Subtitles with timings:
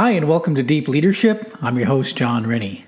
[0.00, 1.58] Hi, and welcome to Deep Leadership.
[1.60, 2.86] I'm your host, Jon Rennie.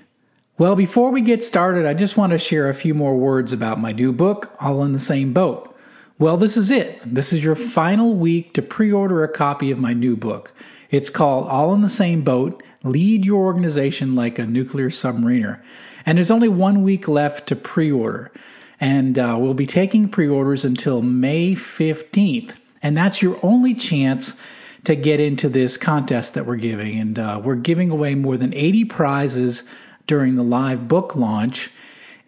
[0.57, 3.81] Well, before we get started, I just want to share a few more words about
[3.81, 5.77] my new book, All in the Same Boat.
[6.17, 7.01] Well, this is it.
[7.03, 10.53] This is your final week to pre order a copy of my new book.
[10.89, 15.61] It's called All in the Same Boat Lead Your Organization Like a Nuclear Submariner.
[16.05, 18.31] And there's only one week left to pre order.
[18.79, 22.55] And uh, we'll be taking pre orders until May 15th.
[22.81, 24.37] And that's your only chance
[24.83, 26.99] to get into this contest that we're giving.
[26.99, 29.63] And uh, we're giving away more than 80 prizes
[30.07, 31.71] during the live book launch.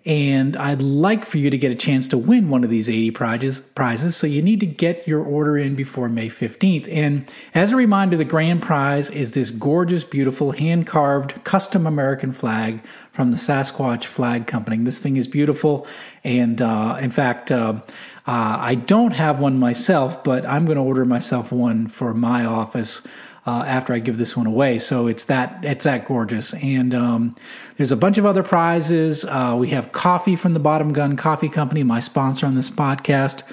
[0.05, 3.11] And I'd like for you to get a chance to win one of these 80
[3.11, 4.17] prizes.
[4.17, 6.91] So you need to get your order in before May 15th.
[6.91, 12.33] And as a reminder, the grand prize is this gorgeous, beautiful, hand carved custom American
[12.33, 14.77] flag from the Sasquatch Flag Company.
[14.83, 15.87] This thing is beautiful.
[16.25, 17.79] And uh, in fact, uh,
[18.25, 22.45] uh, I don't have one myself, but I'm going to order myself one for my
[22.45, 23.01] office.
[23.45, 24.79] Uh, after I give this one away.
[24.79, 26.53] So it's that it's that gorgeous.
[26.53, 27.35] And um,
[27.75, 29.25] there's a bunch of other prizes.
[29.25, 33.43] Uh, we have coffee from the Bottom Gun Coffee Company, my sponsor on this podcast.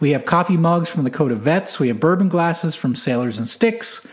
[0.00, 1.78] We have coffee mugs from the Code of Vets.
[1.78, 4.04] We have bourbon glasses from Sailors and Sticks.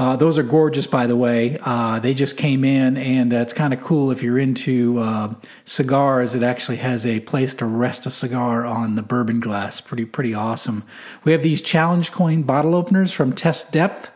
[0.00, 1.58] Uh, those are gorgeous, by the way.
[1.60, 5.34] Uh, they just came in, and uh, it's kind of cool if you're into uh,
[5.66, 6.34] cigars.
[6.34, 9.78] It actually has a place to rest a cigar on the bourbon glass.
[9.82, 10.84] Pretty, pretty awesome.
[11.24, 14.10] We have these challenge coin bottle openers from Test Depth.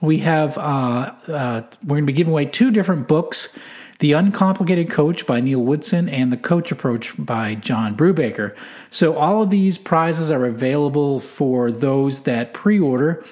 [0.00, 3.58] We have uh, we're going to be giving away two different books.
[3.98, 8.54] The Uncomplicated Coach by Neil Woodson and The Coach Approach by John Brubaker.
[8.90, 13.24] So all of these prizes are available for those that pre-order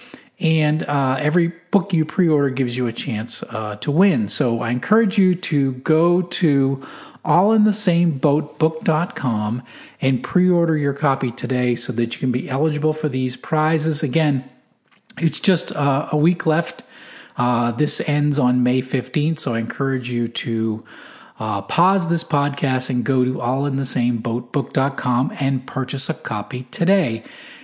[0.42, 4.26] and uh, every book you pre-order gives you a chance uh, to win.
[4.28, 6.82] So I encourage you to go to
[7.24, 9.62] allinthesameboatbook.com
[10.00, 14.02] and pre-order your copy today so that you can be eligible for these prizes.
[14.02, 14.42] Again,
[15.18, 16.82] it's just uh, a week left.
[17.36, 20.84] Uh, this ends on May 15th, so I encourage you to
[21.38, 27.22] uh, pause this podcast and go to allinthesameboatbook.com and purchase a copy today.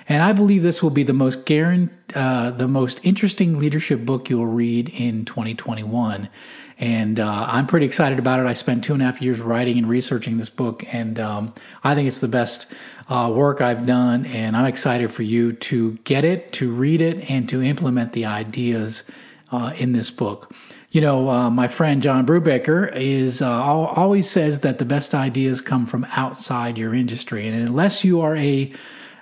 [0.09, 4.47] And I believe this will be the most uh, the most interesting leadership book you'll
[4.47, 6.31] read in 2021.
[6.79, 8.47] And uh, I'm pretty excited about it.
[8.47, 11.55] I spent two and a half years writing and researching this book, and um,
[11.85, 12.73] I think it's the best
[13.09, 14.25] uh, work I've done.
[14.27, 18.25] And I'm excited for you to get it, to read it, and to implement the
[18.25, 19.03] ideas
[19.51, 20.55] uh, in this book.
[20.91, 25.61] You know, uh, my friend John Brubaker is uh, always says that the best ideas
[25.61, 28.73] come from outside your industry, and unless you are a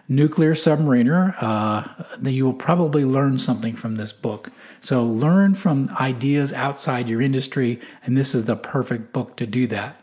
[0.08, 4.50] nuclear submariner, uh, then you will probably learn something from this book.
[4.80, 9.66] So learn from ideas outside your industry, and this is the perfect book to do
[9.68, 10.00] that.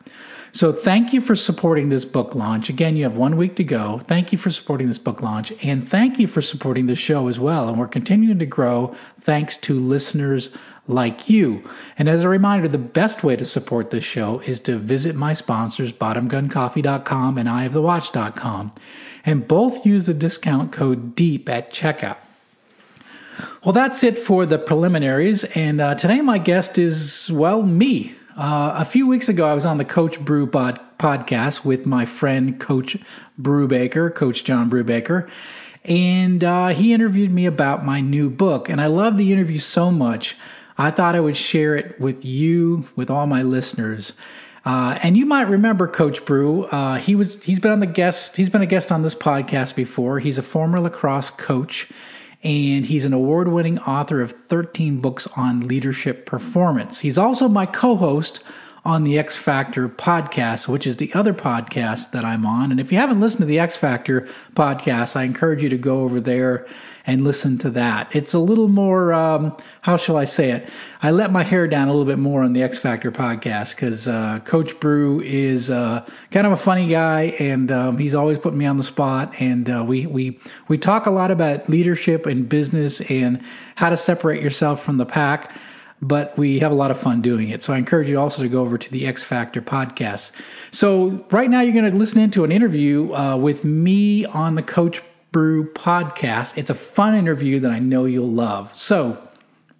[0.53, 2.69] So thank you for supporting this book launch.
[2.69, 3.97] Again, you have one week to go.
[3.97, 7.39] Thank you for supporting this book launch, and thank you for supporting the show as
[7.39, 7.67] well.
[7.67, 10.51] And we're continuing to grow thanks to listeners
[10.87, 11.67] like you.
[11.97, 15.33] And as a reminder, the best way to support this show is to visit my
[15.33, 18.73] sponsors, bottomguncoffee.com and ihavethewatch.com
[19.25, 22.17] and both use the discount code DEEP at checkout.
[23.63, 25.43] Well, that's it for the preliminaries.
[25.55, 28.15] And uh, today, my guest is, well, me.
[28.35, 32.05] Uh, a few weeks ago, I was on the Coach Bru pod- podcast with my
[32.05, 32.97] friend, Coach
[33.39, 35.29] Brubaker, Coach John Brubaker.
[35.83, 38.69] And uh, he interviewed me about my new book.
[38.69, 40.35] And I love the interview so much,
[40.77, 44.13] I thought I would share it with you, with all my listeners.
[44.65, 46.63] Uh, and you might remember Coach Bru.
[46.63, 49.75] Uh, he was he's been on the guest he's been a guest on this podcast
[49.75, 50.19] before.
[50.19, 51.91] He's a former lacrosse coach,
[52.43, 56.99] and he's an award-winning author of 13 books on leadership performance.
[56.99, 58.43] He's also my co-host
[58.85, 62.69] on the X Factor podcast, which is the other podcast that I'm on.
[62.69, 66.01] And if you haven't listened to the X Factor podcast, I encourage you to go
[66.01, 66.67] over there
[67.05, 68.13] and listen to that.
[68.13, 70.69] It's a little more, um, how shall I say it?
[71.01, 74.07] I let my hair down a little bit more on the X Factor podcast because
[74.07, 78.59] uh, Coach Bru is uh, kind of a funny guy, and um, he's always putting
[78.59, 79.33] me on the spot.
[79.39, 83.41] And uh, we we we talk a lot about leadership and business and
[83.75, 85.55] how to separate yourself from the pack
[86.03, 87.63] but we have a lot of fun doing it.
[87.63, 90.31] So I encourage you also to go over to the X Factor podcast.
[90.71, 94.63] So right now you're going to listen into an interview uh, with me on the
[94.63, 95.01] Coach
[95.31, 96.57] Bru podcast.
[96.57, 98.75] It's a fun interview that I know you'll love.
[98.75, 99.17] So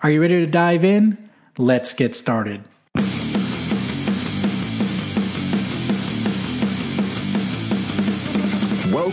[0.02, 1.30] are you ready to dive in?
[1.58, 2.64] Let's get started.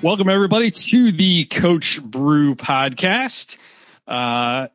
[0.00, 3.56] Welcome, everybody, to the Coach Bru podcast.
[4.06, 4.68] Uh,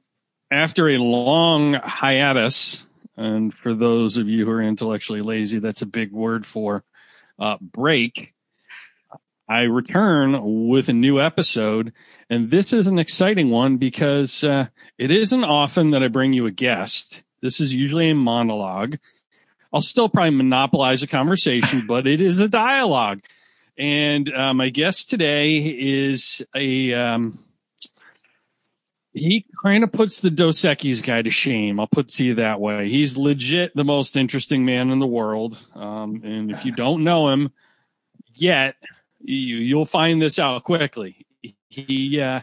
[0.52, 2.86] after a long hiatus,
[3.16, 6.84] and for those of you who are intellectually lazy, that's a big word for
[7.40, 8.34] uh, break,
[9.48, 11.94] I return with a new episode.
[12.30, 14.68] And this is an exciting one because uh,
[14.98, 17.24] it isn't often that I bring you a guest.
[17.40, 18.98] This is usually a monologue.
[19.72, 23.22] I'll still probably monopolize a conversation, but it is a dialogue.
[23.78, 26.94] And uh, my guest today is a.
[26.94, 27.40] Um,
[29.14, 31.80] he kind of puts the Dos Equis guy to shame.
[31.80, 32.90] I'll put to you that way.
[32.90, 35.60] He's legit the most interesting man in the world.
[35.76, 37.52] Um, and if you don't know him
[38.34, 38.76] yet,
[39.22, 41.28] you, you'll find this out quickly.
[41.70, 42.42] He uh,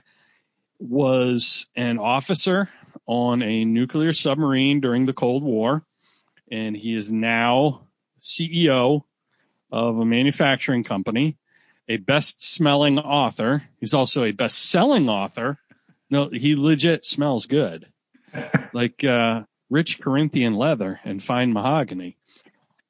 [0.78, 2.68] was an officer
[3.06, 5.84] on a nuclear submarine during the Cold War,
[6.50, 7.82] and he is now
[8.20, 9.04] CEO
[9.72, 11.36] of a manufacturing company,
[11.88, 13.64] a best smelling author.
[13.78, 15.58] He's also a best selling author.
[16.10, 17.86] No, he legit smells good,
[18.72, 22.16] like uh, rich Corinthian leather and fine mahogany.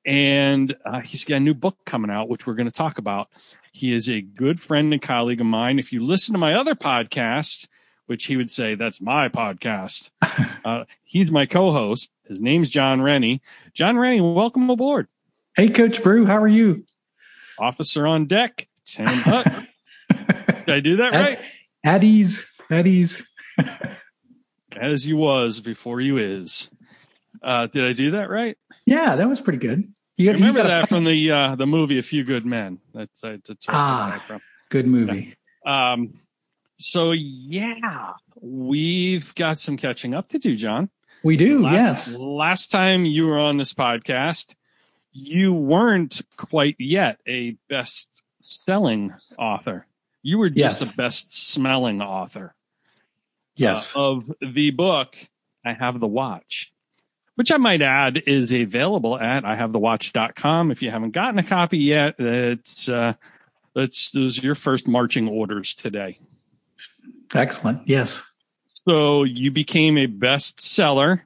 [0.06, 3.28] And uh, he's got a new book coming out, which we're going to talk about.
[3.72, 5.78] He is a good friend and colleague of mine.
[5.78, 7.68] If you listen to my other podcast,
[8.06, 10.10] which he would say that's my podcast,
[10.64, 12.10] uh, he's my co-host.
[12.26, 13.42] His name's Jon Rennie.
[13.74, 15.06] Jon Rennie, welcome aboard.
[15.56, 16.84] Hey, Coach Bru, how are you?
[17.58, 19.66] Officer on deck, Ten-hut.
[20.66, 21.38] Did I do that right?
[21.84, 23.22] At, at ease, at ease.
[24.80, 26.70] As you was before you is.
[27.42, 28.56] Uh, did I do that right?
[28.86, 29.92] Yeah, that was pretty good.
[30.16, 32.78] You, remember you that from the uh, the movie A Few Good Men.
[32.94, 34.40] That's that's where ah, from.
[34.68, 35.36] Good movie.
[35.66, 35.92] Yeah.
[35.92, 36.20] Um,
[36.78, 40.90] so yeah, we've got some catching up to do, John.
[41.24, 41.62] We do.
[41.62, 42.16] Last, yes.
[42.16, 44.54] Last time you were on this podcast,
[45.12, 49.86] you weren't quite yet a best selling author.
[50.22, 50.92] You were just yes.
[50.92, 52.54] a best smelling author.
[53.56, 53.94] Yes.
[53.96, 55.16] Uh, of the book,
[55.64, 56.72] I Have the Watch,
[57.34, 60.70] which I might add is available at ihavethewatch.com.
[60.70, 63.14] If you haven't gotten a copy yet, it's, uh,
[63.74, 66.18] that's, those are your first marching orders today.
[67.34, 67.86] Excellent.
[67.86, 68.22] Yes.
[68.66, 71.22] So you became a bestseller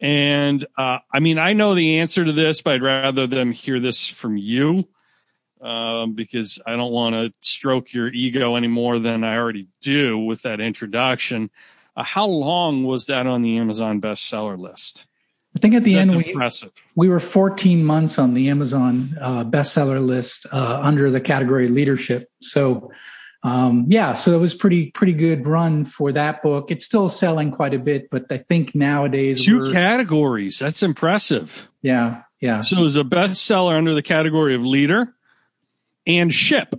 [0.00, 3.80] and uh, I mean, I know the answer to this, but I'd rather them hear
[3.80, 4.86] this from you
[5.60, 10.18] um, because I don't want to stroke your ego any more than I already do
[10.18, 11.50] with that introduction.
[11.96, 15.06] Uh, how long was that on the Amazon bestseller list?
[15.54, 19.44] I think at the That's end we, we were 14 months on the Amazon uh,
[19.44, 22.28] bestseller list uh, under the category leadership.
[22.42, 22.92] So
[23.46, 26.72] um, yeah, so it was pretty pretty good run for that book.
[26.72, 30.58] It's still selling quite a bit, but I think nowadays 2 categories.
[30.58, 31.68] That's impressive.
[31.80, 32.62] Yeah, yeah.
[32.62, 35.14] So it was a bestseller under the category of leader
[36.08, 36.74] and ship.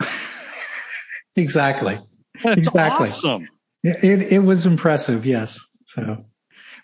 [1.36, 2.00] exactly.
[2.42, 3.04] That's exactly.
[3.04, 3.48] awesome.
[3.84, 5.24] It, it, it was impressive.
[5.24, 5.64] Yes.
[5.84, 6.24] So,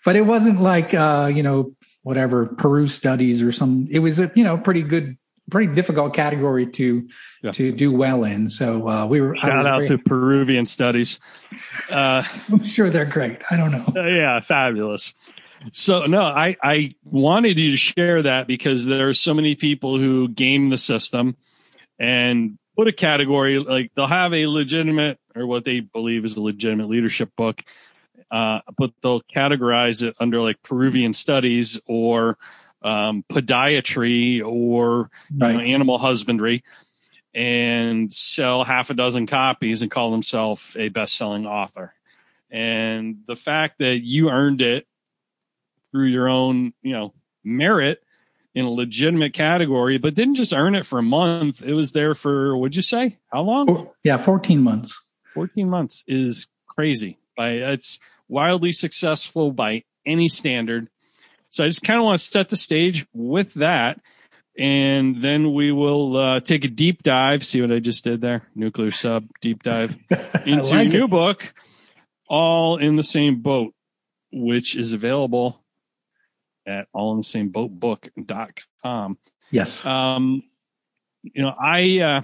[0.05, 3.85] but it wasn't like uh, you know whatever Peru studies or some.
[3.91, 5.17] It was a you know pretty good
[5.49, 7.07] pretty difficult category to
[7.41, 7.51] yeah.
[7.51, 8.49] to do well in.
[8.49, 11.19] So uh, we were shout out to Peruvian studies.
[11.91, 13.41] Uh, I'm sure they're great.
[13.51, 13.85] I don't know.
[13.95, 15.13] Uh, yeah, fabulous.
[15.71, 19.97] So no, I I wanted you to share that because there are so many people
[19.97, 21.35] who game the system
[21.99, 26.41] and put a category like they'll have a legitimate or what they believe is a
[26.41, 27.61] legitimate leadership book.
[28.31, 32.37] Uh, but they'll categorize it under like Peruvian studies or
[32.83, 35.55] um, podiatry or right.
[35.55, 36.63] know, animal husbandry
[37.33, 41.93] and sell half a dozen copies and call himself a best-selling author.
[42.51, 44.85] And the fact that you earned it
[45.91, 47.13] through your own, you know,
[47.43, 48.03] merit
[48.55, 51.63] in a legitimate category, but didn't just earn it for a month.
[51.63, 53.17] It was there for what'd you say?
[53.31, 53.89] How long?
[54.03, 54.99] Yeah, 14 months.
[55.33, 57.17] 14 months is crazy.
[57.35, 60.89] By it's wildly successful by any standard.
[61.53, 64.01] So I just kind of want to set the stage with that.
[64.57, 67.45] And then we will uh, take a deep dive.
[67.45, 68.47] See what I just did there?
[68.55, 69.95] Nuclear sub deep dive
[70.45, 71.53] into like your new book,
[72.27, 73.75] All in the Same Boat,
[74.31, 75.63] which is available
[76.65, 79.19] at allinthesameboatbook.com.
[79.51, 79.85] Yes.
[79.85, 80.41] Um,
[81.21, 82.21] you know, I uh,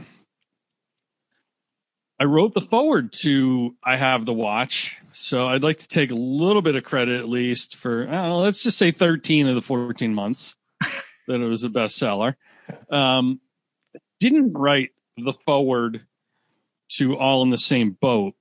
[2.19, 6.15] I wrote the forward to I have the watch, so I'd like to take a
[6.15, 9.55] little bit of credit at least for I don't know, let's just say 13 of
[9.55, 10.55] the 14 months
[11.27, 12.35] that it was a bestseller.
[12.89, 13.39] Um,
[14.19, 16.05] didn't write the forward
[16.93, 18.35] to All in the Same Boat.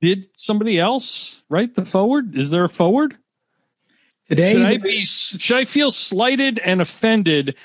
[0.00, 2.36] Did somebody else write the forward?
[2.36, 3.16] Is there a forward?
[4.30, 5.04] Today, should I be?
[5.04, 7.56] Should I feel slighted and offended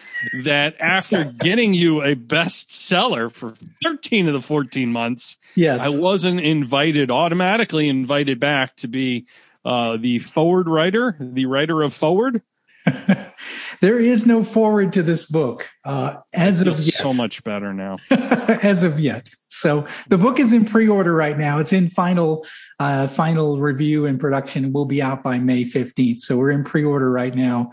[0.43, 3.53] that after getting you a bestseller for
[3.83, 9.27] thirteen of the fourteen months, yes, I wasn't invited automatically invited back to be
[9.63, 12.41] uh, the forward writer, the writer of forward?
[13.81, 16.93] there is no forward to this book uh, as of yet.
[16.93, 17.97] So much better now.
[18.09, 19.29] as of yet.
[19.47, 21.59] So the book is in pre-order right now.
[21.59, 22.45] It's in final
[22.79, 24.71] uh, final review and production.
[24.73, 26.21] Will be out by May fifteenth.
[26.21, 27.71] So we're in pre-order right now.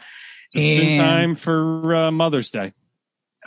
[0.53, 2.73] It's and, in time for uh, Mother's Day.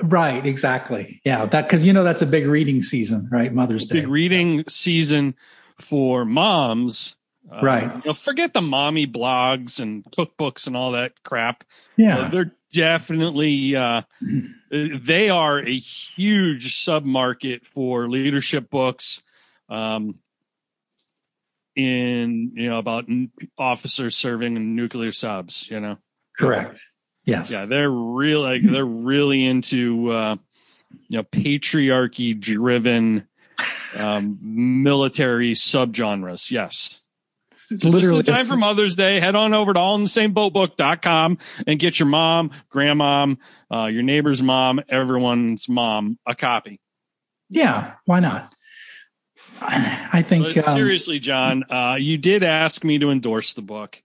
[0.03, 1.21] Right, exactly.
[1.23, 3.53] Yeah, that because you know that's a big reading season, right?
[3.53, 4.01] Mother's Day.
[4.01, 5.35] Big reading season
[5.79, 7.15] for moms
[7.51, 7.95] uh, right.
[7.97, 11.63] You know, forget the mommy blogs and cookbooks and all that crap.
[11.97, 12.19] Yeah.
[12.19, 14.01] Uh, they're definitely, uh,
[14.71, 19.21] they are a huge submarket for leadership books.
[19.69, 20.15] Um,
[21.75, 23.05] in you know about
[23.57, 25.97] officers serving in nuclear subs you know
[26.37, 26.85] correct
[27.25, 30.35] yes yeah they're really like they're really into uh
[31.09, 33.27] you know patriarchy driven
[33.99, 37.01] um military subgenres yes
[37.71, 39.19] it's literally Just time for Mother's Day.
[39.19, 43.37] Head on over to allinthesameboatbook.com and get your mom, grandmom,
[43.71, 46.79] uh, your neighbor's mom, everyone's mom a copy.
[47.49, 48.53] Yeah, why not?
[49.61, 54.01] I think but seriously, John, uh, you did ask me to endorse the book,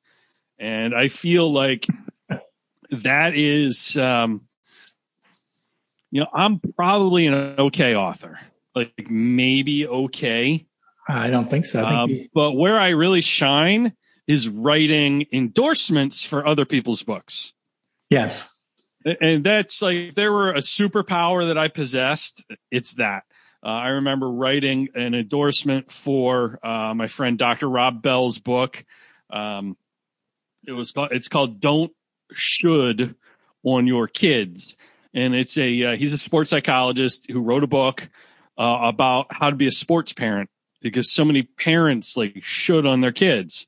[0.59, 1.87] and I feel like
[2.91, 4.43] that is, um,
[6.11, 8.39] you know, I'm probably an okay author,
[8.75, 10.67] like maybe okay.
[11.17, 11.81] I don't think so.
[11.81, 13.95] Think um, you- but where I really shine
[14.27, 17.53] is writing endorsements for other people's books.
[18.11, 18.55] Yes.
[19.21, 23.25] And that's like, if there were a superpower that I possessed, it's that.
[23.63, 27.69] Uh, I remember writing an endorsement for uh, my friend Dr.
[27.69, 28.85] Rob Bell's book.
[29.31, 29.77] Um,
[30.67, 31.93] it was called, it's called Don't
[32.33, 33.17] Should
[33.65, 34.77] on Your Kids.
[35.13, 38.09] And it's a, uh, he's a sports psychologist who wrote a book
[38.59, 40.51] uh, about how to be a sports parent
[40.81, 43.67] because so many parents like should on their kids.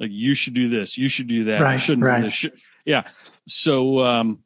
[0.00, 2.22] Like you should do this, you should do that, right, you shouldn't right.
[2.22, 2.46] do this.
[2.84, 3.08] Yeah.
[3.46, 4.44] So um,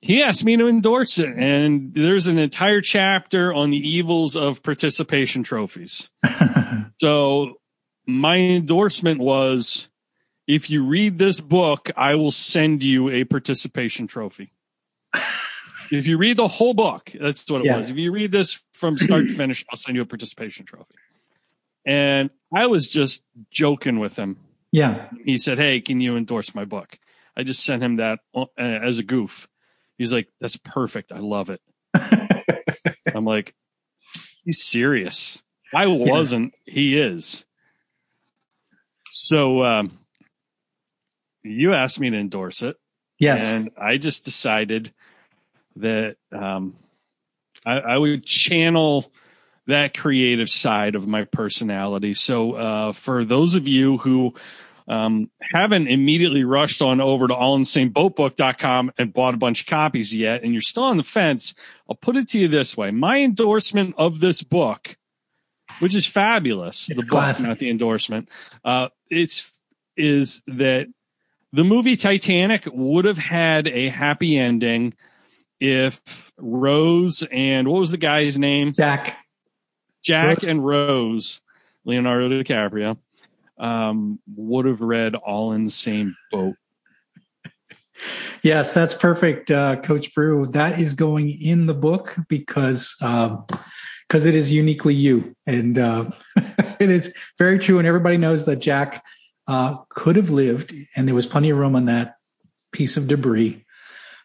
[0.00, 4.62] he asked me to endorse it, and there's an entire chapter on the evils of
[4.62, 6.10] participation trophies.
[7.00, 7.60] so
[8.06, 9.88] my endorsement was
[10.46, 14.52] if you read this book, I will send you a participation trophy.
[15.92, 17.78] if you read the whole book, that's what it yeah.
[17.78, 17.90] was.
[17.90, 20.96] If you read this from start to finish, I'll send you a participation trophy.
[21.86, 24.38] And I was just joking with him.
[24.70, 25.08] Yeah.
[25.24, 26.98] He said, Hey, can you endorse my book?
[27.36, 29.48] I just sent him that uh, as a goof.
[29.98, 31.12] He's like, That's perfect.
[31.12, 31.60] I love it.
[33.14, 33.54] I'm like,
[34.44, 35.42] He's serious.
[35.74, 36.54] I wasn't.
[36.66, 36.74] Yeah.
[36.74, 37.44] He is.
[39.10, 39.98] So um,
[41.42, 42.76] you asked me to endorse it.
[43.18, 43.40] Yes.
[43.40, 44.92] And I just decided
[45.76, 46.76] that um,
[47.64, 49.12] I, I would channel
[49.72, 52.14] that creative side of my personality.
[52.14, 54.34] So, uh, for those of you who
[54.88, 60.42] um, haven't immediately rushed on over to allinthesameboatbook.com and bought a bunch of copies yet,
[60.42, 61.54] and you're still on the fence,
[61.88, 62.90] I'll put it to you this way.
[62.90, 64.96] My endorsement of this book,
[65.78, 68.28] which is fabulous, it's the book, not the endorsement,
[68.64, 69.50] uh, it's,
[69.96, 70.88] is that
[71.52, 74.94] the movie Titanic would have had a happy ending
[75.60, 78.72] if Rose and what was the guy's name?
[78.72, 79.16] Jack.
[80.02, 81.40] Jack and Rose,
[81.84, 82.98] Leonardo DiCaprio,
[83.58, 86.56] um, would have read all in the same boat.
[88.42, 90.46] Yes, that's perfect, uh, Coach Bru.
[90.46, 93.46] That is going in the book because um,
[94.08, 96.10] because it is uniquely you, and uh,
[96.80, 97.78] it is very true.
[97.78, 99.04] And everybody knows that Jack
[99.46, 102.16] uh, could have lived, and there was plenty of room on that
[102.72, 103.64] piece of debris.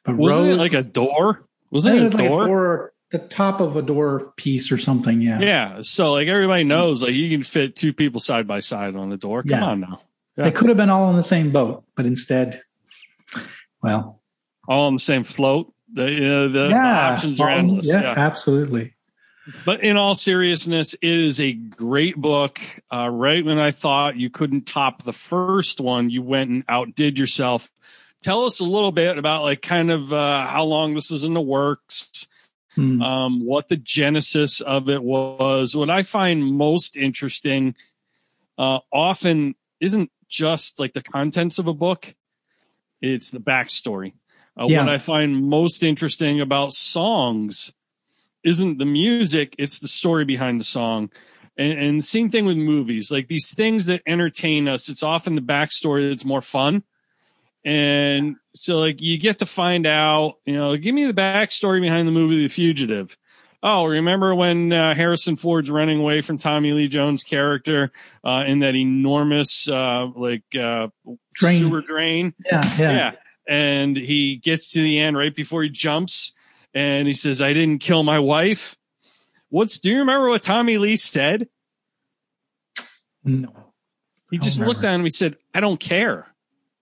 [0.04, 1.44] But Rose, it like a door?
[1.72, 2.44] Wasn't it, it was a like door?
[2.44, 5.22] a door the top of a door piece or something.
[5.22, 5.40] Yeah.
[5.40, 5.78] Yeah.
[5.82, 9.18] So like everybody knows, like you can fit two people side by side on the
[9.18, 9.44] door.
[9.44, 9.64] Come Yeah.
[9.66, 10.02] on now.
[10.38, 10.44] Yeah.
[10.46, 12.62] They could have been all in the same boat, but instead,
[13.82, 14.22] well,
[14.68, 15.74] All on the same float.
[15.94, 17.88] The, uh, the, the yeah, options are endless.
[17.88, 18.14] Yeah, Yeah.
[18.18, 18.94] absolutely.
[19.64, 22.60] But in all seriousness, it is a great book.
[22.94, 27.18] Uh, right when I thought you couldn't top the first one, you went and outdid
[27.18, 27.72] yourself
[28.24, 31.34] tell us a little bit about like kind of uh, how long this is in
[31.34, 32.28] the works,
[32.78, 33.02] Hmm.
[33.02, 35.76] um, what the genesis of it was.
[35.76, 37.74] What I find most interesting
[38.56, 42.16] uh, often isn't just like the contents of a book;
[43.02, 44.14] it's the backstory.
[44.56, 44.82] Uh, Yeah.
[44.82, 47.74] What I find most interesting about songs
[48.44, 51.10] isn't the music; it's the story behind the song.
[51.58, 54.88] And, and same thing with movies, like these things that entertain us.
[54.88, 56.84] It's often the backstory that's more fun.
[57.66, 62.08] And so, like, you get to find out, you know, give me the backstory behind
[62.08, 63.18] the movie The Fugitive.
[63.64, 67.92] Oh, remember when uh, Harrison Ford's running away from Tommy Lee Jones' character
[68.24, 70.88] uh, in that enormous, uh, like, uh,
[71.34, 71.62] Drain.
[71.62, 72.34] sewer drain?
[72.46, 72.92] Yeah, yeah.
[72.92, 73.12] Yeah.
[73.48, 76.34] And he gets to the end right before he jumps
[76.74, 78.76] and he says, I didn't kill my wife.
[79.50, 81.48] What's, do you remember what Tommy Lee said?
[83.24, 83.54] No.
[84.30, 84.88] He just looked remember.
[84.88, 85.00] at him.
[85.02, 86.28] And he said, I don't care.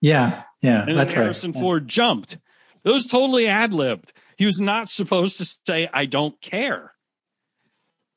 [0.02, 0.84] Yeah, yeah.
[0.86, 1.60] And that's Harrison right.
[1.60, 2.38] Ford jumped.
[2.84, 4.12] It was totally ad libbed.
[4.36, 6.92] He was not supposed to say, I don't care.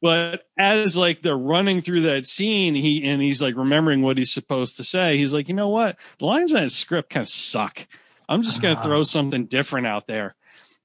[0.01, 4.31] But as like they're running through that scene, he and he's like remembering what he's
[4.31, 5.17] supposed to say.
[5.17, 5.97] He's like, you know what?
[6.19, 7.85] The lines in that script kind of suck.
[8.29, 8.83] I'm just gonna Ah.
[8.83, 10.35] throw something different out there.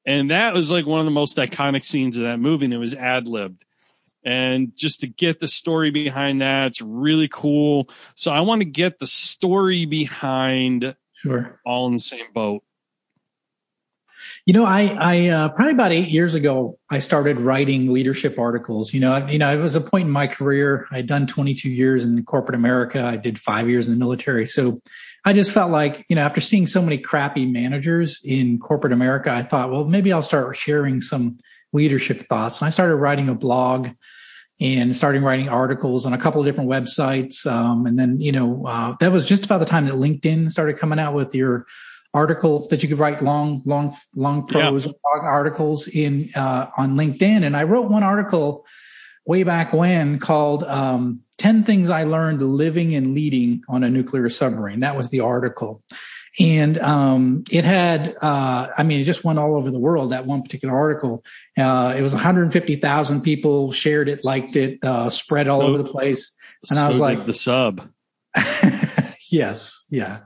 [0.05, 2.79] And that was like one of the most iconic scenes of that movie, and it
[2.79, 3.65] was ad libbed.
[4.25, 7.89] And just to get the story behind that, it's really cool.
[8.17, 11.59] So I want to get the story behind Sure.
[11.65, 12.63] all in the same boat.
[14.47, 18.93] You know, I, I uh, probably about eight years ago, I started writing leadership articles.
[18.93, 20.87] You know, you know, it was a point in my career.
[20.91, 23.03] I'd done 22 years in corporate America.
[23.03, 24.47] I did five years in the military.
[24.47, 24.81] So
[25.25, 29.31] I just felt like, you know, after seeing so many crappy managers in corporate America,
[29.31, 31.39] I thought, well, maybe I'll start sharing some
[31.73, 32.61] leadership thoughts.
[32.61, 33.89] And I started writing a blog
[34.61, 37.47] and starting writing articles on a couple of different websites.
[37.47, 40.77] Um, and then, you know, uh, that was just about the time that LinkedIn started
[40.79, 41.67] coming out with your
[42.13, 44.69] article that you could write long, long, long Yeah.
[44.71, 47.45] prose long articles in uh, on LinkedIn.
[47.45, 48.65] And I wrote one article
[49.27, 54.29] way back when called um, 10 Things I Learned Living and Leading on a Nuclear
[54.29, 54.81] Submarine.
[54.81, 55.83] That was the article.
[56.41, 60.27] And um, it had, uh, I mean, it just went all over the world, that
[60.27, 61.25] one particular article.
[61.57, 65.89] Uh, it was 150,000 people shared it, liked it, uh, spread all So- over the
[65.89, 66.33] place.
[66.71, 67.89] And I was like- the sub.
[69.31, 70.21] yes, yeah.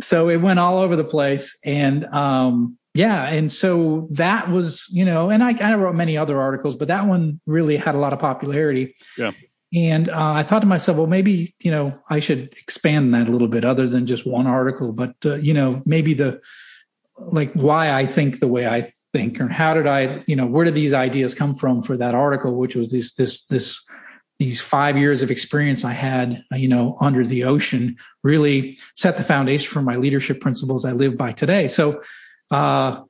[0.00, 5.04] So it went all over the place, and um, yeah, and so that was, you
[5.04, 8.12] know, and I, I wrote many other articles, but that one really had a lot
[8.12, 8.96] of popularity.
[9.16, 9.32] Yeah.
[9.74, 13.32] And uh, I thought to myself, well, maybe you know I should expand that a
[13.32, 14.92] little bit, other than just one article.
[14.92, 16.40] But uh, you know, maybe the
[17.18, 20.64] like why I think the way I think, or how did I, you know, where
[20.64, 23.84] did these ideas come from for that article, which was this this this
[24.38, 29.16] these five years of experience I had, uh, you know, under the ocean really set
[29.16, 31.68] the foundation for my leadership principles I live by today.
[31.68, 32.02] So,
[32.50, 33.02] uh,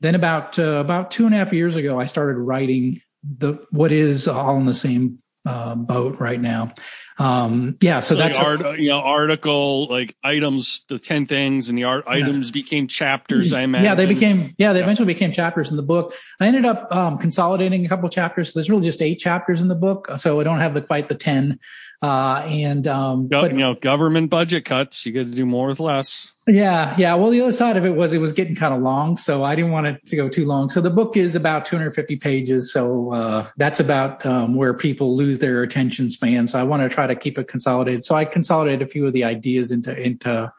[0.00, 3.90] then about, uh, about two and a half years ago, I started writing the, what
[3.90, 6.74] is all in the same, uh, boat right now.
[7.18, 7.98] Um, yeah.
[8.00, 12.04] So, So, that's, art, you know, article like items, the ten things, and the art
[12.06, 13.52] items became chapters.
[13.52, 13.84] I imagine.
[13.86, 14.84] yeah, they became, yeah, they Yeah.
[14.84, 16.14] eventually became chapters in the book.
[16.38, 18.52] I ended up, um, consolidating a couple chapters.
[18.52, 20.08] So there's really just eight chapters in the book.
[20.18, 21.58] So I don't have the, quite the 10.
[22.00, 25.04] Uh, and, um, Go- but- you know, government budget cuts.
[25.04, 26.32] You got to do more with less.
[26.46, 27.14] Yeah, yeah.
[27.14, 29.54] Well, the other side of it was it was getting kind of long, so I
[29.54, 30.70] didn't want it to go too long.
[30.70, 35.40] So the book is about 250 pages, so uh, that's about um, where people lose
[35.40, 36.46] their attention span.
[36.48, 38.02] So I want to try to keep it consolidated.
[38.04, 40.50] So I consolidated a few of the ideas into into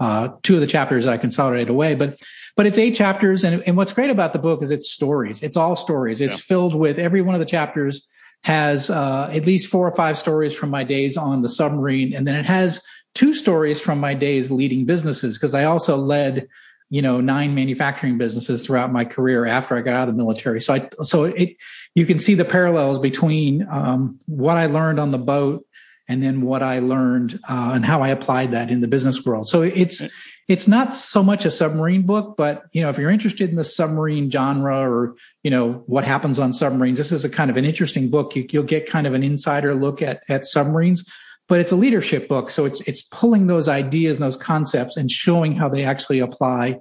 [0.00, 2.18] uh, two of the chapters I consolidated away, but
[2.56, 5.42] but it's eight chapters, and and what's great about the book is it's stories.
[5.44, 6.20] It's all stories.
[6.20, 6.38] It's Yeah.
[6.38, 8.04] filled with every one of the chapters
[8.44, 12.26] has uh, at least four or five stories from my days on the submarine, and
[12.26, 12.80] then it has
[13.14, 16.48] two stories from my days leading businesses because I also led,
[16.90, 20.60] you know, nine manufacturing businesses throughout my career after I got out of the military.
[20.60, 21.56] So I, so it,
[21.94, 25.66] you can see the parallels between um, what I learned on the boat
[26.08, 29.48] and then what I learned uh, and how I applied that in the business world.
[29.48, 30.02] So it's
[30.48, 33.64] it's not so much a submarine book, but you know, if you're interested in the
[33.64, 37.64] submarine genre or you know what happens on submarines, this is a kind of an
[37.64, 38.36] interesting book.
[38.36, 41.04] You, you'll get kind of an insider look at at submarines
[41.48, 42.50] but it's a leadership book.
[42.50, 46.80] So it's, it's pulling those ideas and those concepts and showing how they actually apply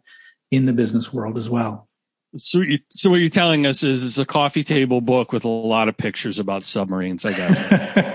[0.52, 1.88] in the business world as well.
[2.38, 5.50] So, you, so what you're telling us is it's a coffee table book with a
[5.50, 7.26] lot of pictures about submarines.
[7.26, 8.14] I guess.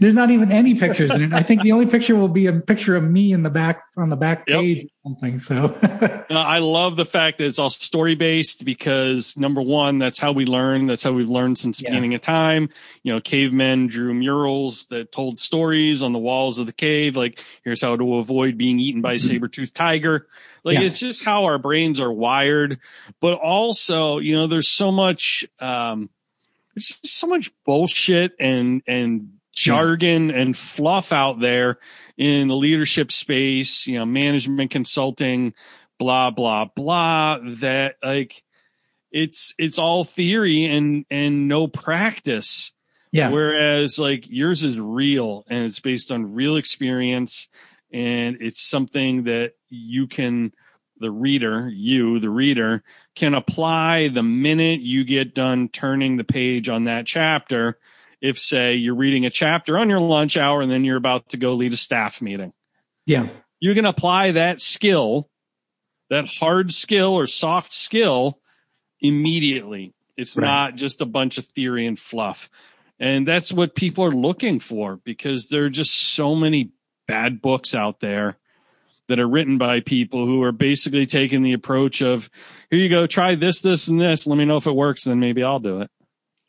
[0.00, 1.32] There's not even any pictures in it.
[1.32, 4.08] I think the only picture will be a picture of me in the back on
[4.08, 4.86] the back page yep.
[4.86, 5.38] or something.
[5.38, 5.64] So
[6.30, 10.32] uh, I love the fact that it's all story based because number one, that's how
[10.32, 10.86] we learn.
[10.86, 11.90] That's how we've learned since the yeah.
[11.90, 12.68] beginning of time.
[13.02, 17.16] You know, cavemen drew murals that told stories on the walls of the cave.
[17.16, 19.28] Like here's how to avoid being eaten by a mm-hmm.
[19.28, 20.26] saber toothed tiger.
[20.66, 20.84] Like yeah.
[20.84, 22.80] it's just how our brains are wired.
[23.20, 26.10] But also, you know, there's so much, um,
[26.74, 31.78] there's so much bullshit and, and jargon and fluff out there
[32.16, 35.54] in the leadership space, you know, management consulting,
[35.98, 38.44] blah, blah, blah, that like
[39.10, 42.72] it's, it's all theory and, and no practice.
[43.10, 43.30] Yeah.
[43.30, 47.48] Whereas like yours is real and it's based on real experience
[47.90, 50.52] and it's something that you can,
[50.98, 52.82] the reader, you, the reader,
[53.14, 57.78] can apply the minute you get done turning the page on that chapter
[58.20, 61.36] if say you're reading a chapter on your lunch hour and then you're about to
[61.36, 62.52] go lead a staff meeting.
[63.04, 63.28] Yeah.
[63.60, 65.30] You can apply that skill,
[66.10, 68.40] that hard skill or soft skill
[69.00, 69.94] immediately.
[70.16, 70.46] It's right.
[70.46, 72.48] not just a bunch of theory and fluff.
[72.98, 76.70] And that's what people are looking for because there are just so many
[77.06, 78.38] bad books out there
[79.08, 82.30] that are written by people who are basically taking the approach of
[82.70, 84.26] here you go, try this, this, and this.
[84.26, 85.90] Let me know if it works, then maybe I'll do it.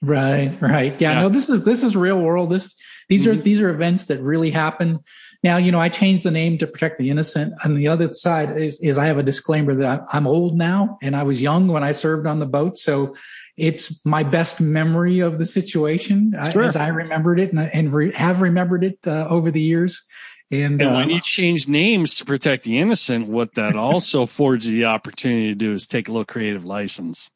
[0.01, 0.99] Right, right.
[1.01, 2.51] Yeah, yeah, no, this is this is real world.
[2.51, 2.75] This
[3.09, 3.39] these mm-hmm.
[3.39, 4.99] are these are events that really happen.
[5.43, 7.53] Now, you know, I changed the name to protect the innocent.
[7.63, 11.15] On the other side is, is I have a disclaimer that I'm old now and
[11.15, 12.77] I was young when I served on the boat.
[12.77, 13.15] So
[13.55, 16.63] it's my best memory of the situation sure.
[16.63, 20.03] as I remembered it and, and re- have remembered it uh, over the years.
[20.49, 24.67] And, and when uh, you change names to protect the innocent, what that also affords
[24.67, 27.29] you the opportunity to do is take a little creative license.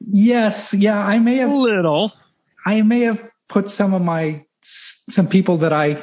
[0.00, 2.12] Yes, yeah, I may have a little.
[2.66, 6.02] I may have put some of my some people that I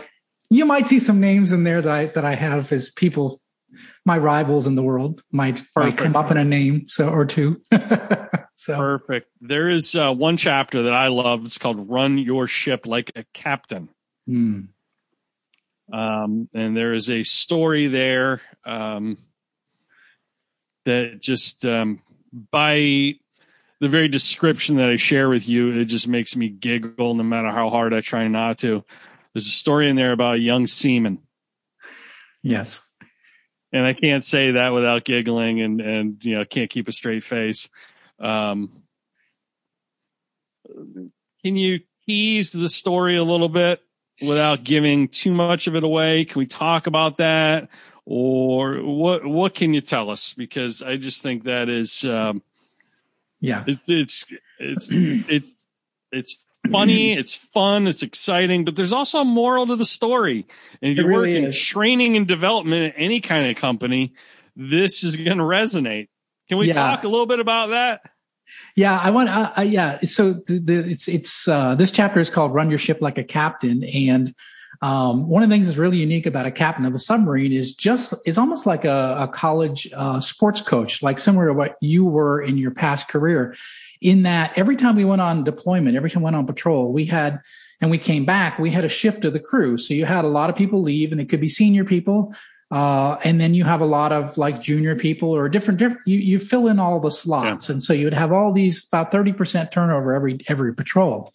[0.49, 3.41] you might see some names in there that I that I have as people
[4.05, 7.61] my rivals in the world might might come up in a name so or two.
[8.55, 9.29] so perfect.
[9.39, 11.45] There is uh, one chapter that I love.
[11.45, 13.89] It's called "Run Your Ship Like a Captain."
[14.27, 14.61] Hmm.
[15.91, 19.17] Um, and there is a story there um,
[20.85, 22.01] that just um,
[22.51, 23.15] by
[23.81, 27.49] the very description that I share with you, it just makes me giggle no matter
[27.49, 28.85] how hard I try not to.
[29.33, 31.17] There's a story in there about a young seaman.
[32.43, 32.79] Yes.
[33.73, 37.23] And I can't say that without giggling and, and, you know, can't keep a straight
[37.23, 37.69] face.
[38.19, 38.83] Um,
[41.43, 43.81] can you tease the story a little bit
[44.21, 46.25] without giving too much of it away?
[46.25, 47.69] Can we talk about that?
[48.05, 50.33] Or what, what can you tell us?
[50.33, 52.43] Because I just think that is, um,
[53.41, 54.25] yeah, it's it's
[54.59, 55.51] it's it's
[56.11, 56.37] it's
[56.69, 60.45] funny, it's fun, it's exciting, but there's also a moral to the story.
[60.81, 64.13] And if you really work in training and development at any kind of company,
[64.55, 66.09] this is going to resonate.
[66.49, 66.73] Can we yeah.
[66.73, 68.01] talk a little bit about that?
[68.75, 69.29] Yeah, I want.
[69.29, 72.79] Uh, uh, yeah, so the, the, it's it's uh, this chapter is called "Run Your
[72.79, 74.35] Ship Like a Captain," and
[74.81, 77.73] um, one of the things that's really unique about a captain of a submarine is
[77.73, 82.05] just it's almost like a, a college uh, sports coach, like similar to what you
[82.05, 83.55] were in your past career.
[84.01, 87.05] In that, every time we went on deployment, every time we went on patrol, we
[87.05, 87.41] had
[87.79, 89.77] and we came back, we had a shift of the crew.
[89.77, 92.33] So you had a lot of people leave, and it could be senior people,
[92.71, 96.17] uh, and then you have a lot of like junior people or different, different you,
[96.17, 97.69] you fill in all the slots.
[97.69, 97.73] Yeah.
[97.73, 101.33] And so you would have all these about 30% turnover every, every patrol.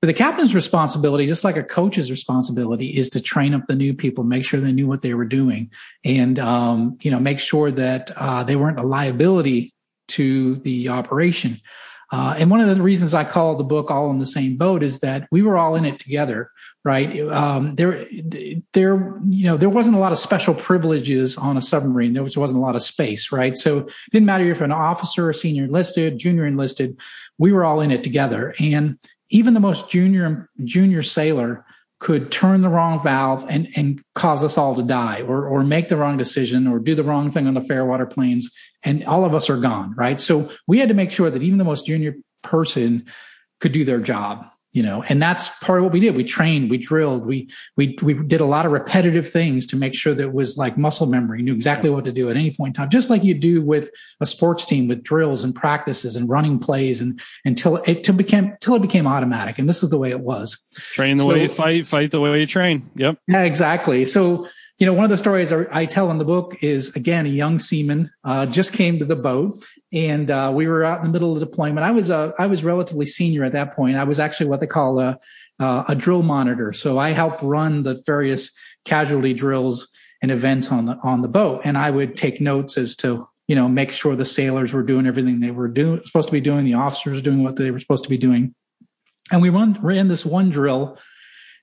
[0.00, 3.92] But the captain's responsibility, just like a coach's responsibility, is to train up the new
[3.92, 5.70] people, make sure they knew what they were doing,
[6.04, 9.74] and um, you know, make sure that uh, they weren't a liability
[10.08, 11.60] to the operation.
[12.12, 14.82] Uh, and one of the reasons I call the book "All in the Same Boat"
[14.82, 16.50] is that we were all in it together,
[16.82, 17.20] right?
[17.28, 18.06] Um, there,
[18.72, 22.14] there, you know, there wasn't a lot of special privileges on a submarine.
[22.14, 23.56] There was, wasn't a lot of space, right?
[23.56, 26.98] So it didn't matter if you're an officer, or senior enlisted, junior enlisted,
[27.38, 28.54] we were all in it together.
[28.58, 28.98] And
[29.30, 31.64] even the most junior junior sailor
[31.98, 35.88] could turn the wrong valve and, and cause us all to die or, or make
[35.88, 38.50] the wrong decision or do the wrong thing on the fairwater planes
[38.82, 40.20] and all of us are gone right?
[40.20, 43.06] So we had to make sure that even the most junior person
[43.60, 46.14] could do their job you know and that's part of what we did.
[46.14, 49.94] We trained we drilled we we we did a lot of repetitive things to make
[49.94, 51.42] sure that it was like muscle memory.
[51.42, 53.90] Knew exactly what to do at any point in time just like you do with
[54.20, 58.46] a sports team with drills and practices and running plays and until it to became
[58.46, 59.58] until it became automatic.
[59.58, 60.58] And this is the way it was.
[60.94, 62.88] Train the so, way you fight fight the way you train.
[62.96, 63.18] Yep.
[63.26, 64.04] Yeah exactly.
[64.04, 64.46] So
[64.80, 67.58] you know, one of the stories I tell in the book is again, a young
[67.58, 69.62] seaman uh, just came to the boat
[69.92, 71.84] and uh, we were out in the middle of the deployment.
[71.84, 73.96] I was uh, I was relatively senior at that point.
[73.96, 75.20] I was actually what they call a,
[75.58, 76.72] uh, a drill monitor.
[76.72, 78.52] So I helped run the various
[78.86, 79.86] casualty drills
[80.22, 83.56] and events on the on the boat, and I would take notes as to you
[83.56, 86.64] know make sure the sailors were doing everything they were doing supposed to be doing,
[86.64, 88.54] the officers doing what they were supposed to be doing,
[89.30, 90.98] and we run ran this one drill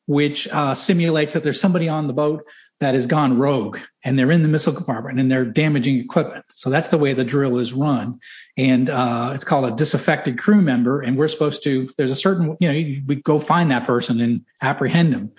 [0.08, 2.48] which uh, simulates that there's somebody on the boat
[2.80, 6.46] that has gone rogue and they're in the missile compartment and they're damaging equipment.
[6.54, 8.20] So that's the way the drill is run.
[8.56, 11.02] And uh, it's called a disaffected crew member.
[11.02, 14.46] And we're supposed to, there's a certain, you know, we go find that person and
[14.62, 15.32] apprehend them.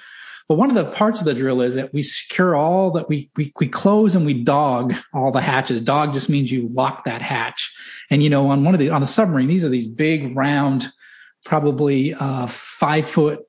[0.48, 3.31] But one of the parts of the drill is that we secure all that we,
[3.37, 5.83] we, we close and we dog all the hatches.
[5.83, 7.72] Dog just means you lock that hatch.
[8.11, 10.87] And, you know, on one of the, on a submarine, these are these big round,
[11.44, 13.44] probably uh, five foot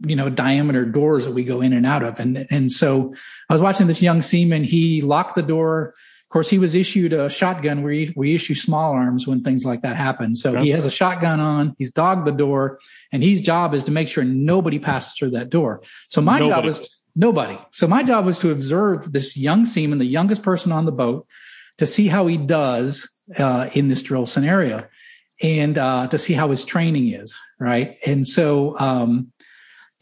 [0.00, 3.14] you know diameter doors that we go in and out of and and so
[3.48, 5.94] i was watching this young seaman he locked the door.
[6.24, 9.82] Of course he was issued a shotgun we we issue small arms when things like
[9.82, 10.34] that happen.
[10.34, 12.80] So he has a shotgun on he's dogged the door
[13.12, 15.82] and his job is to make sure nobody passes through that door.
[16.08, 16.50] So my nobody.
[16.50, 17.58] job was nobody.
[17.70, 21.26] So my job was to observe this young seaman the youngest person on the boat
[21.78, 24.84] to see how he does uh, in this drill scenario
[25.40, 27.96] and uh, to see how his training is right?
[28.04, 29.32] And so um,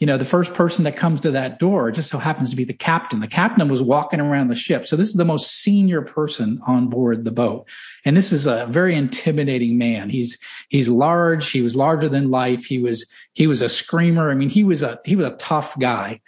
[0.02, 2.64] you know, the first person that comes to that door just so happens to be
[2.64, 3.20] the captain.
[3.20, 4.84] The captain was walking around the ship.
[4.84, 7.68] So this is the most senior person on board the boat.
[8.04, 10.10] And this is a very intimidating man.
[10.10, 10.38] He's,
[10.70, 11.50] he's large.
[11.50, 12.64] He was larger than life.
[12.64, 14.28] He was, he was a screamer.
[14.28, 16.20] I mean, he was a, he was a tough guy.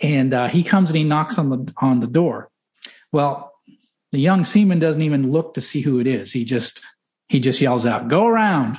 [0.00, 2.48] And, uh, he comes and he knocks on the, on the door.
[3.12, 3.52] Well,
[4.12, 6.32] the young seaman doesn't even look to see who it is.
[6.32, 6.82] He just,
[7.28, 8.78] he just yells out, go around.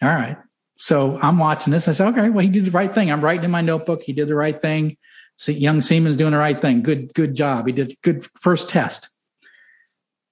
[0.00, 0.36] All right.
[0.82, 1.88] So I'm watching this.
[1.88, 3.12] I said, okay, well, he did the right thing.
[3.12, 4.02] I'm writing in my notebook.
[4.02, 4.96] He did the right thing.
[5.46, 6.82] Young Seaman's doing the right thing.
[6.82, 7.66] Good, good job.
[7.66, 9.10] He did good first test.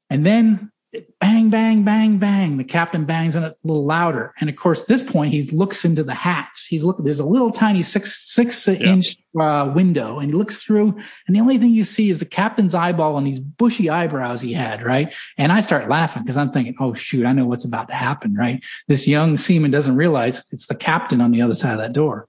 [0.08, 0.72] And then
[1.20, 2.56] bang, bang, bang, bang.
[2.56, 4.32] The captain bangs on it a little louder.
[4.40, 6.66] And of course, this point, he looks into the hatch.
[6.68, 8.74] He's looking, there's a little tiny six, six yeah.
[8.74, 10.96] inch uh, window and he looks through
[11.26, 14.52] and the only thing you see is the captain's eyeball and these bushy eyebrows he
[14.52, 14.82] had.
[14.82, 15.14] Right.
[15.36, 18.34] And I start laughing because I'm thinking, Oh shoot, I know what's about to happen.
[18.34, 18.64] Right.
[18.86, 22.28] This young seaman doesn't realize it's the captain on the other side of that door.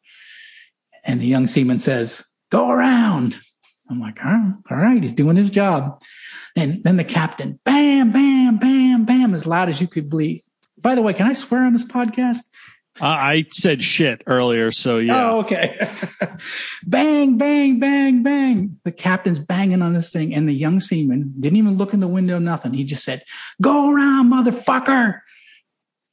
[1.05, 3.37] And the young seaman says, go around.
[3.89, 5.01] I'm like, oh, all right.
[5.01, 6.01] He's doing his job.
[6.55, 10.43] And then the captain, bam, bam, bam, bam, as loud as you could bleed.
[10.77, 12.39] By the way, can I swear on this podcast?
[13.01, 15.29] Uh, I said shit earlier, so yeah.
[15.31, 15.89] Oh, okay.
[16.85, 18.77] bang, bang, bang, bang.
[18.83, 22.07] The captain's banging on this thing, and the young seaman didn't even look in the
[22.07, 22.73] window, nothing.
[22.73, 23.23] He just said,
[23.61, 25.21] Go around, motherfucker.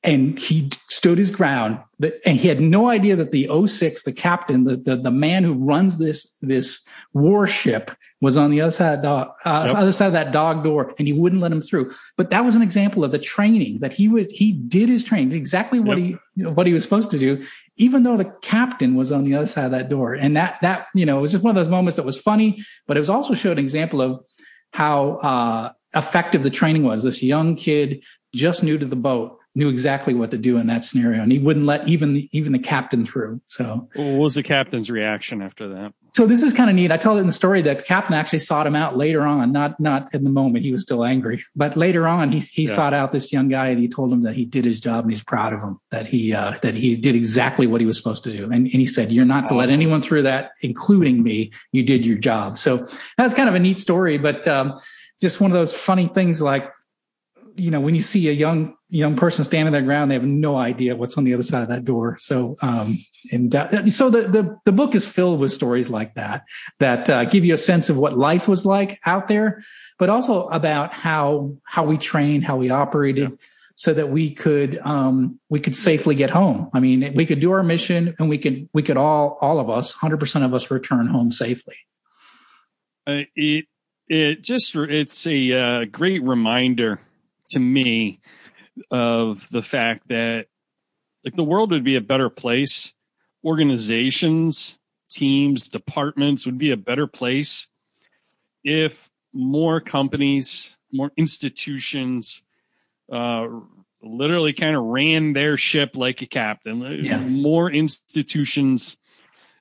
[0.05, 1.81] And he stood his ground.
[2.25, 5.55] And he had no idea that the 06, the captain, the, the, the man who
[5.55, 9.77] runs this, this warship, was on the other side of dog, uh, yep.
[9.77, 11.93] other side of that dog door, and he wouldn't let him through.
[12.17, 14.31] But that was an example of the training that he was.
[14.31, 16.07] He did his training exactly what yep.
[16.07, 17.45] he you know, what he was supposed to do,
[17.77, 20.15] even though the captain was on the other side of that door.
[20.15, 22.63] And that that you know it was just one of those moments that was funny,
[22.87, 24.25] but it was also showed an example of
[24.73, 27.03] how uh, effective the training was.
[27.03, 28.03] This young kid
[28.35, 31.39] just new to the boat knew exactly what to do in that scenario, and he
[31.39, 33.41] wouldn't let even the, even the captain through.
[33.49, 35.95] So, what was the captain's reaction after that?
[36.15, 36.91] So this is kind of neat.
[36.91, 39.53] I tell it in the story that the captain actually sought him out later on,
[39.53, 40.65] not not in the moment.
[40.65, 42.75] He was still angry, but later on, he he yeah.
[42.75, 45.13] sought out this young guy and he told him that he did his job and
[45.13, 45.79] he's proud of him.
[45.91, 48.69] That he uh, that he did exactly what he was supposed to do, and, and
[48.69, 49.57] he said, "You're not awesome.
[49.57, 51.53] to let anyone through that, including me.
[51.73, 52.89] You did your job." So
[53.19, 54.81] that's kind of a neat story, but um,
[55.21, 56.71] just one of those funny things like
[57.57, 60.57] you know, when you see a young young person standing their ground, they have no
[60.57, 62.17] idea what's on the other side of that door.
[62.21, 62.99] So, um,
[63.33, 66.45] and uh, so the, the the book is filled with stories like that
[66.79, 69.63] that uh, give you a sense of what life was like out there,
[69.99, 73.31] but also about how how we trained, how we operated.
[73.31, 73.37] Yeah.
[73.79, 76.71] So that we could um, we could safely get home.
[76.73, 79.69] I mean, we could do our mission, and we could we could all all of
[79.69, 81.77] us, hundred percent of us, return home safely.
[83.07, 83.67] Uh, it
[84.09, 87.01] it just it's a uh, great reminder
[87.51, 88.21] to me
[88.91, 90.47] of the fact that
[91.25, 92.93] like the world would be a better place.
[93.45, 94.79] Organizations
[95.09, 97.69] teams departments would be a better place
[98.65, 102.43] if more companies more institutions
[103.13, 103.47] uh,
[104.03, 106.81] literally kind of ran their ship like a captain.
[106.81, 107.21] Yeah.
[107.21, 108.97] more institutions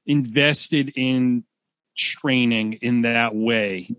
[0.05, 1.43] invested in
[1.97, 3.89] training in that way.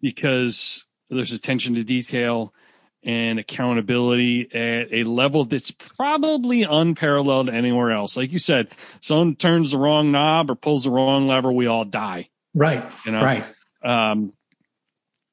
[0.00, 2.54] Because there's attention to detail
[3.02, 8.16] and accountability at a level that's probably unparalleled anywhere else.
[8.16, 8.68] Like you said,
[9.00, 12.28] someone turns the wrong knob or pulls the wrong lever, we all die.
[12.54, 12.84] Right.
[13.06, 13.22] You know?
[13.22, 13.44] Right.
[13.82, 14.34] Um,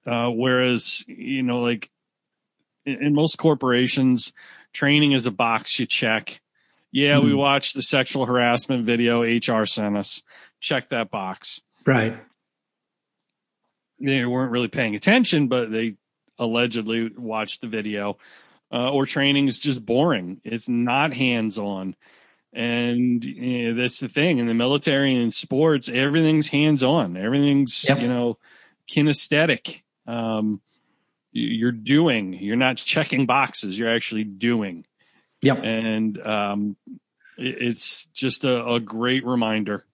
[0.05, 1.89] uh, whereas, you know, like
[2.85, 4.31] in, in most corporations,
[4.71, 6.39] training is a box you check.
[6.91, 7.25] Yeah, mm-hmm.
[7.25, 10.23] we watched the sexual harassment video HR sent us.
[10.61, 11.61] Check that box.
[11.85, 12.17] Right.
[13.99, 15.95] They weren't really paying attention, but they
[16.37, 18.17] allegedly watched the video.
[18.71, 20.41] Uh, or training is just boring.
[20.43, 21.95] It's not hands on.
[22.51, 27.15] And you know, that's the thing in the military and in sports, everything's hands on.
[27.15, 28.01] Everything's, yep.
[28.01, 28.37] you know,
[28.91, 29.81] kinesthetic.
[30.05, 30.61] Um,
[31.31, 34.85] you're doing, you're not checking boxes, you're actually doing.
[35.41, 35.63] Yep.
[35.63, 36.77] And um,
[37.37, 39.85] it's just a, a, great reminder.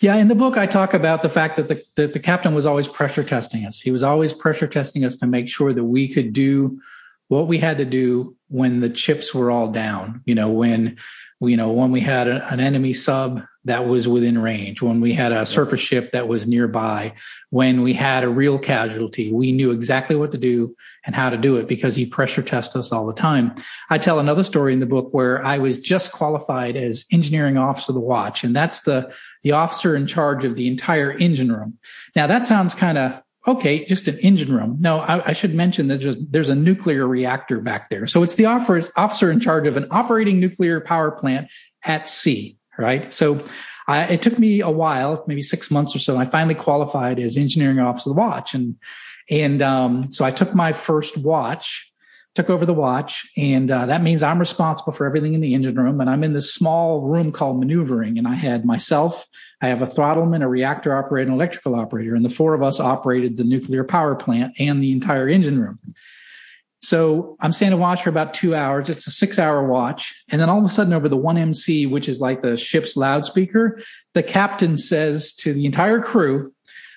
[0.00, 2.64] Yeah, in the book, I talk about the fact that the, that the captain was
[2.64, 3.80] always pressure testing us.
[3.80, 6.80] He was always pressure testing us to make sure that we could do
[7.28, 10.22] what we had to do when the chips were all down.
[10.24, 10.96] You know, when
[11.40, 15.12] you know when we had a, an enemy sub that was within range, when we
[15.12, 17.12] had a surface ship that was nearby,
[17.50, 21.36] when we had a real casualty, we knew exactly what to do and how to
[21.36, 23.54] do it because he pressure tested us all the time.
[23.90, 27.92] I tell another story in the book where I was just qualified as engineering officer
[27.92, 31.78] of the watch, and that's the the officer in charge of the entire engine room.
[32.16, 34.76] Now that sounds kind of okay, just an engine room.
[34.80, 38.06] No, I, I should mention that there's a nuclear reactor back there.
[38.06, 41.48] So it's the officer in charge of an operating nuclear power plant
[41.84, 43.12] at sea, right?
[43.12, 43.44] So
[43.86, 46.16] I, it took me a while, maybe six months or so.
[46.16, 48.54] I finally qualified as engineering officer of the watch.
[48.54, 48.76] And,
[49.30, 51.90] and, um, so I took my first watch
[52.34, 55.74] took over the watch and uh, that means i'm responsible for everything in the engine
[55.74, 59.26] room and i'm in this small room called maneuvering and i had myself
[59.60, 62.78] i have a throttleman a reactor operator an electrical operator and the four of us
[62.78, 65.78] operated the nuclear power plant and the entire engine room
[66.80, 70.48] so i'm standing watch for about two hours it's a six hour watch and then
[70.48, 73.80] all of a sudden over the 1mc which is like the ship's loudspeaker
[74.14, 76.52] the captain says to the entire crew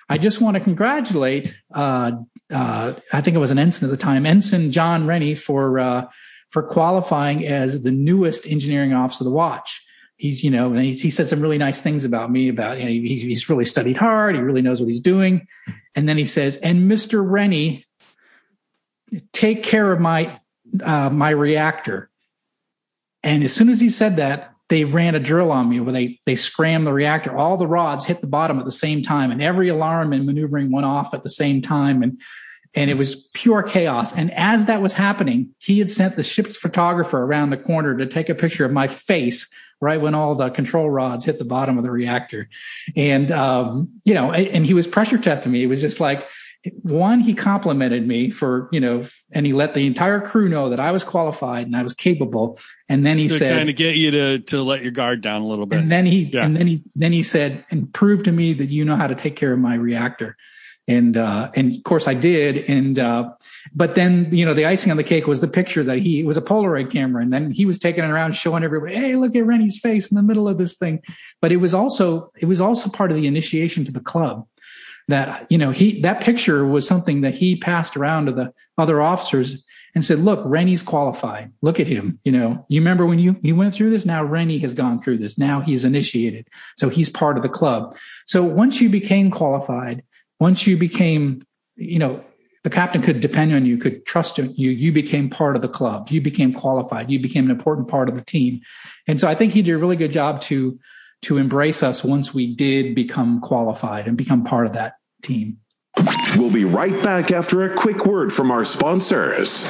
[0.10, 2.12] I just want to congratulate uh,
[2.52, 6.06] uh, I think it was an ensign at the time, Ensign Jon Rennie for uh,
[6.54, 9.84] for qualifying as the newest engineering officer of the watch.
[10.17, 12.84] He's, you know, and he, he said some really nice things about me about, you
[12.84, 14.36] know, he, he's really studied hard.
[14.36, 15.48] He really knows what he's doing.
[15.96, 17.28] And then he says, and Mr.
[17.28, 17.88] Rennie,
[19.32, 20.39] take care of my,
[20.84, 22.10] uh, my reactor.
[23.23, 26.19] And as soon as he said that, they ran a drill on me where they,
[26.26, 27.36] they scrammed the reactor.
[27.36, 30.71] All the rods hit the bottom at the same time and every alarm and maneuvering
[30.71, 32.02] went off at the same time.
[32.02, 32.19] And
[32.76, 34.13] and it was pure chaos.
[34.13, 38.08] And as that was happening, he had sent the ship's photographer around the corner to
[38.08, 39.47] take a picture of my face
[39.80, 42.49] right when all the control rods hit the bottom of the reactor.
[42.95, 45.62] And, um, you know, and he was pressure testing me.
[45.62, 46.28] It was just like,
[46.82, 50.80] one, he complimented me for, you know, and he let the entire crew know that
[50.80, 52.60] I was qualified and I was capable.
[52.88, 55.41] And then he to said, kind of get you to, to let your guard down
[55.41, 55.80] a little bit.
[55.80, 56.45] And then he, yeah.
[56.45, 59.15] and then he, then he said, and prove to me that you know how to
[59.15, 60.38] take care of my reactor
[60.88, 62.58] and uh, and of course I did.
[62.58, 63.32] And uh,
[63.73, 66.38] but then you know the icing on the cake was the picture that he was
[66.38, 69.45] a Polaroid camera, and then he was taking it around showing everybody, hey, look at
[69.45, 71.02] Rennie's face in the middle of this thing.
[71.41, 74.47] But it was also it was also part of the initiation to the club.
[75.10, 79.02] That you know he that picture was something that he passed around to the other
[79.02, 79.63] officers
[79.96, 81.52] and said, look, Rennie's qualified.
[81.62, 82.20] Look at him.
[82.24, 84.06] You know, you remember when you, you went through this?
[84.06, 85.38] Now Rennie has gone through this.
[85.38, 86.48] Now he's initiated.
[86.78, 87.96] So he's part of the club.
[88.26, 90.04] So once you became qualified,
[90.39, 91.44] once you became,
[91.76, 92.24] you know,
[92.63, 94.46] the captain could depend on you, could trust you.
[94.56, 96.10] You became part of the club.
[96.10, 97.12] You became qualified.
[97.12, 98.62] You became an important part of the team.
[99.06, 100.80] And so I think he did a really good job to,
[101.24, 105.60] to embrace us once we did become qualified and become part of that team.
[106.36, 109.64] We'll be right back after a quick word from our sponsors.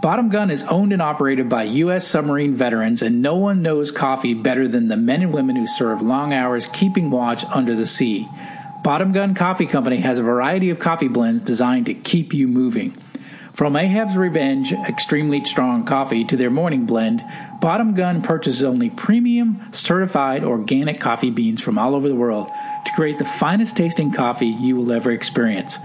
[0.00, 2.06] Bottom Gun is owned and operated by U.S.
[2.06, 6.00] submarine veterans, and no one knows coffee better than the men and women who serve
[6.00, 8.28] long hours keeping watch under the sea.
[8.84, 12.96] Bottom Gun Coffee Company has a variety of coffee blends designed to keep you moving.
[13.54, 17.24] From Ahab's Revenge extremely strong coffee to their morning blend,
[17.60, 22.46] Bottom Gun purchases only premium, certified organic coffee beans from all over the world
[22.86, 25.78] to create the finest tasting coffee you will ever experience.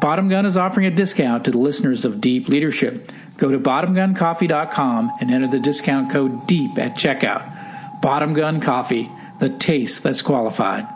[0.00, 3.10] Bottom Gun is offering a discount to the listeners of Deep Leadership.
[3.36, 8.00] Go to bottomguncoffee.com and enter the discount code DEEP at checkout.
[8.00, 10.86] Bottom Gun Coffee, the taste that's qualified.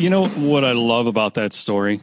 [0.00, 2.00] You know what I love about that story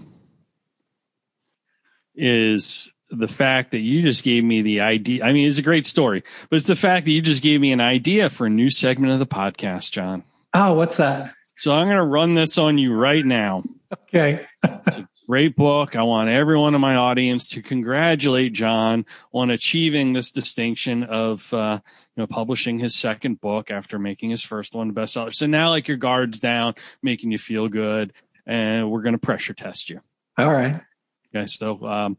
[2.15, 5.23] is the fact that you just gave me the idea.
[5.23, 7.71] I mean, it's a great story, but it's the fact that you just gave me
[7.71, 10.23] an idea for a new segment of the podcast, Jon.
[10.53, 11.33] Oh, what's that?
[11.55, 13.63] So I'm going to run this on you right now.
[13.91, 14.45] Okay.
[14.63, 15.95] it's a great book.
[15.95, 21.79] I want everyone in my audience to congratulate Jon on achieving this distinction of, uh,
[22.15, 25.33] you know, publishing his second book after making his first one bestseller.
[25.33, 28.13] So now, like, your guard's down, making you feel good,
[28.45, 30.01] and we're going to pressure test you.
[30.37, 30.81] All right.
[31.33, 31.47] Okay.
[31.47, 32.17] So, um,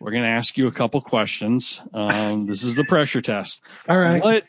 [0.00, 1.82] we're going to ask you a couple questions.
[1.94, 3.62] Um, this is the pressure test.
[3.88, 4.22] All right.
[4.22, 4.44] What,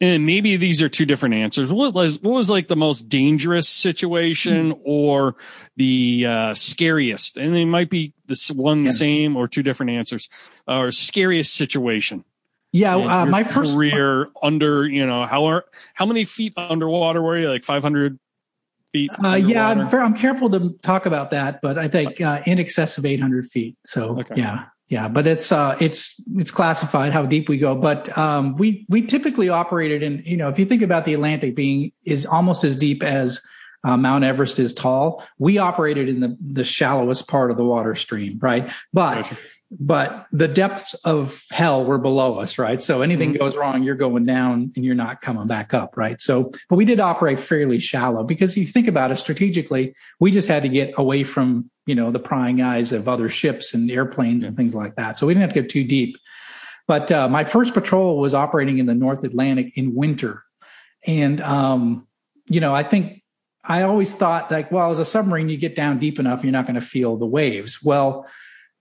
[0.00, 1.70] and maybe these are two different answers.
[1.70, 5.36] What was what was like the most dangerous situation or
[5.76, 7.36] the uh, scariest?
[7.36, 10.30] And they might be this one the same or two different answers.
[10.66, 12.24] Or scariest situation.
[12.72, 17.38] Yeah, uh, my first career under you know how are how many feet underwater were
[17.38, 17.50] you?
[17.50, 18.18] Like five hundred
[18.92, 19.10] feet.
[19.22, 22.98] Uh, yeah, I'm, I'm, careful to talk about that, but I think uh, in excess
[22.98, 23.76] of 800 feet.
[23.86, 24.34] So okay.
[24.36, 27.76] yeah, yeah, but it's uh, it's it's classified how deep we go.
[27.76, 31.54] But um, we we typically operated in you know if you think about the Atlantic
[31.54, 33.40] being is almost as deep as
[33.84, 35.24] uh, Mount Everest is tall.
[35.38, 38.72] We operated in the the shallowest part of the water stream, right?
[38.92, 39.36] But gotcha
[39.78, 42.82] but the depths of hell were below us, right?
[42.82, 43.38] So anything mm-hmm.
[43.38, 46.20] goes wrong, you're going down and you're not coming back up, right?
[46.20, 50.48] So, but we did operate fairly shallow because you think about it strategically, we just
[50.48, 54.44] had to get away from, you know, the prying eyes of other ships and airplanes
[54.44, 54.48] yeah.
[54.48, 55.18] and things like that.
[55.18, 56.16] So we didn't have to get too deep.
[56.86, 60.44] But uh, my first patrol was operating in the North Atlantic in winter.
[61.04, 62.06] And, um,
[62.46, 63.24] you know, I think
[63.64, 66.66] I always thought like, well, as a submarine, you get down deep enough, you're not
[66.66, 67.82] going to feel the waves.
[67.82, 68.24] Well,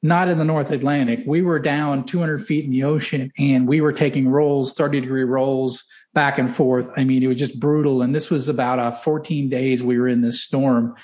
[0.04, 1.22] not in the North Atlantic.
[1.26, 5.24] We were down 200 feet in the ocean and we were taking rolls, 30 degree
[5.24, 5.84] rolls
[6.14, 6.92] back and forth.
[6.96, 8.04] I mean, it was just brutal.
[8.04, 10.96] And this was about uh, 14 days we were in this storm.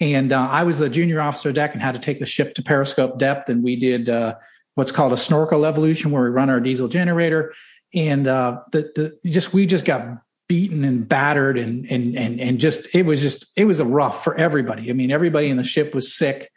[0.00, 2.62] And uh, I was the junior officer deck and had to take the ship to
[2.62, 3.48] periscope depth.
[3.48, 4.34] And we did uh,
[4.74, 7.54] what's called a snorkel evolution where we run our diesel generator.
[7.94, 8.90] And uh, the,
[9.22, 10.18] the just we just got
[10.48, 14.24] beaten and battered and and and and just it was just it was a rough
[14.24, 14.90] for everybody.
[14.90, 16.50] I mean, everybody in the ship was sick.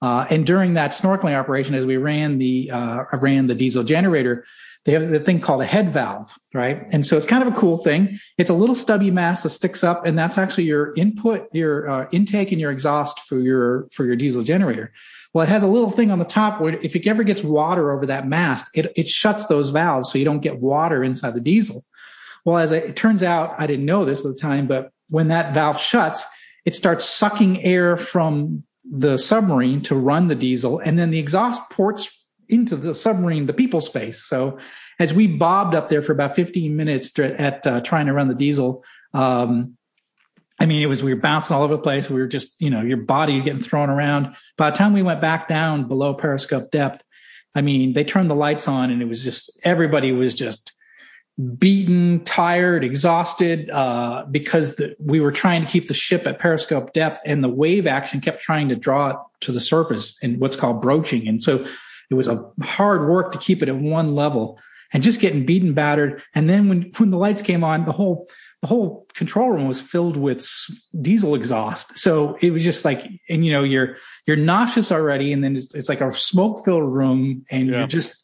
[0.00, 4.44] Uh, and during that snorkeling operation, as we ran the uh, ran the diesel generator,
[4.84, 6.86] they have the thing called a head valve, right?
[6.92, 8.18] And so it's kind of a cool thing.
[8.36, 12.08] It's a little stubby mass that sticks up, and that's actually your input, your uh,
[12.12, 14.92] intake, and your exhaust for your for your diesel generator.
[15.32, 17.90] Well, it has a little thing on the top where if it ever gets water
[17.90, 21.40] over that mass, it it shuts those valves so you don't get water inside the
[21.40, 21.82] diesel.
[22.44, 25.54] Well, as it turns out, I didn't know this at the time, but when that
[25.54, 26.26] valve shuts,
[26.66, 31.70] it starts sucking air from the submarine to run the diesel, and then the exhaust
[31.70, 34.24] ports into the submarine, the people space.
[34.24, 34.58] So
[34.98, 38.34] as we bobbed up there for about 15 minutes at uh, trying to run the
[38.34, 39.76] diesel, um,
[40.58, 42.08] I mean, it was, we were bouncing all over the place.
[42.08, 44.36] We were just, you know, your body getting thrown around.
[44.56, 47.02] By the time we went back down below periscope depth,
[47.56, 50.72] I mean, they turned the lights on and it was just, everybody was just
[51.58, 56.92] beaten, tired, exhausted, uh, because the, we were trying to keep the ship at periscope
[56.92, 60.56] depth and the wave action kept trying to draw it to the surface in what's
[60.56, 61.26] called broaching.
[61.26, 61.66] And so
[62.10, 64.60] it was a hard work to keep it at one level
[64.92, 66.22] and just getting beaten, battered.
[66.34, 68.28] And then when, when the lights came on, the whole,
[68.62, 70.46] the whole control room was filled with
[71.00, 71.98] diesel exhaust.
[71.98, 73.96] So it was just like, and you know, you're,
[74.26, 75.32] you're nauseous already.
[75.32, 77.78] And then it's, it's like a smoke filled room and yeah.
[77.78, 78.14] you're just,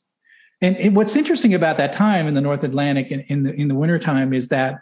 [0.62, 3.68] and, and, what's interesting about that time in the North Atlantic in, in the in
[3.68, 4.80] the wintertime is that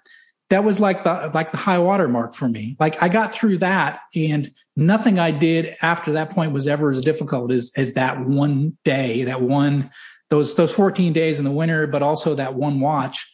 [0.51, 2.77] that was like the like the high water mark for me.
[2.81, 7.03] Like I got through that and nothing I did after that point was ever as
[7.03, 9.91] difficult as as that one day, that one
[10.31, 13.31] those those 14 days in the winter, but also that one watch.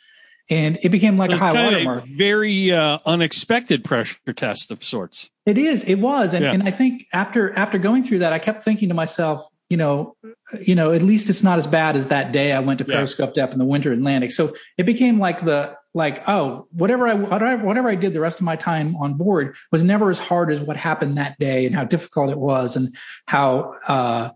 [0.51, 2.05] And it became like so a high water mark.
[2.19, 5.31] Very uh, unexpected pressure test of sorts.
[5.47, 5.85] It is.
[5.85, 6.35] It was.
[6.35, 6.53] And, yeah.
[6.53, 10.17] and I think after after going through that, I kept thinking to myself, you know,
[10.61, 13.31] you know, at least it's not as bad as that day I went to Periscope
[13.31, 13.45] yeah.
[13.45, 14.33] Depth in the winter Atlantic.
[14.33, 18.41] So it became like the like, oh, whatever I whatever, whatever I did the rest
[18.41, 21.75] of my time on board was never as hard as what happened that day and
[21.75, 22.95] how difficult it was and
[23.27, 24.31] how uh,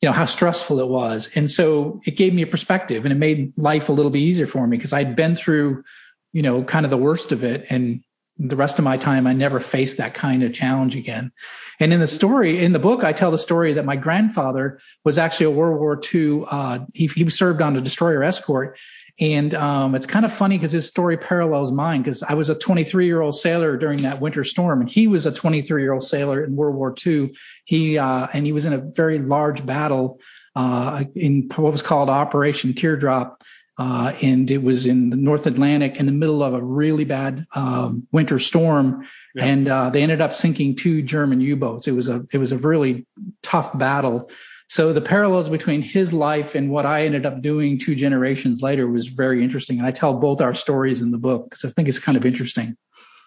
[0.00, 1.30] you know how stressful it was.
[1.36, 4.46] And so it gave me a perspective and it made life a little bit easier
[4.46, 5.84] for me because I'd been through,
[6.32, 8.02] you know, kind of the worst of it and
[8.36, 11.30] the rest of my time, I never faced that kind of challenge again.
[11.78, 15.18] And in the story, in the book, I tell the story that my grandfather was
[15.18, 16.44] actually a World War II.
[16.50, 18.76] Uh, he, he served on a destroyer escort.
[19.20, 22.54] And um, it's kind of funny because his story parallels mine because I was a
[22.54, 26.02] 23 year old sailor during that winter storm, and he was a 23 year old
[26.02, 27.32] sailor in World War II.
[27.64, 30.18] He uh, and he was in a very large battle
[30.56, 33.42] uh, in what was called Operation Teardrop
[33.76, 37.44] uh, and it was in the North Atlantic in the middle of a really bad
[37.54, 39.06] um, winter storm.
[39.34, 39.44] Yeah.
[39.46, 41.88] And uh, they ended up sinking two German U-boats.
[41.88, 43.06] It was a it was a really
[43.42, 44.30] tough battle.
[44.74, 48.88] So the parallels between his life and what I ended up doing two generations later
[48.88, 49.78] was very interesting.
[49.78, 52.26] And I tell both our stories in the book because I think it's kind of
[52.26, 52.76] interesting.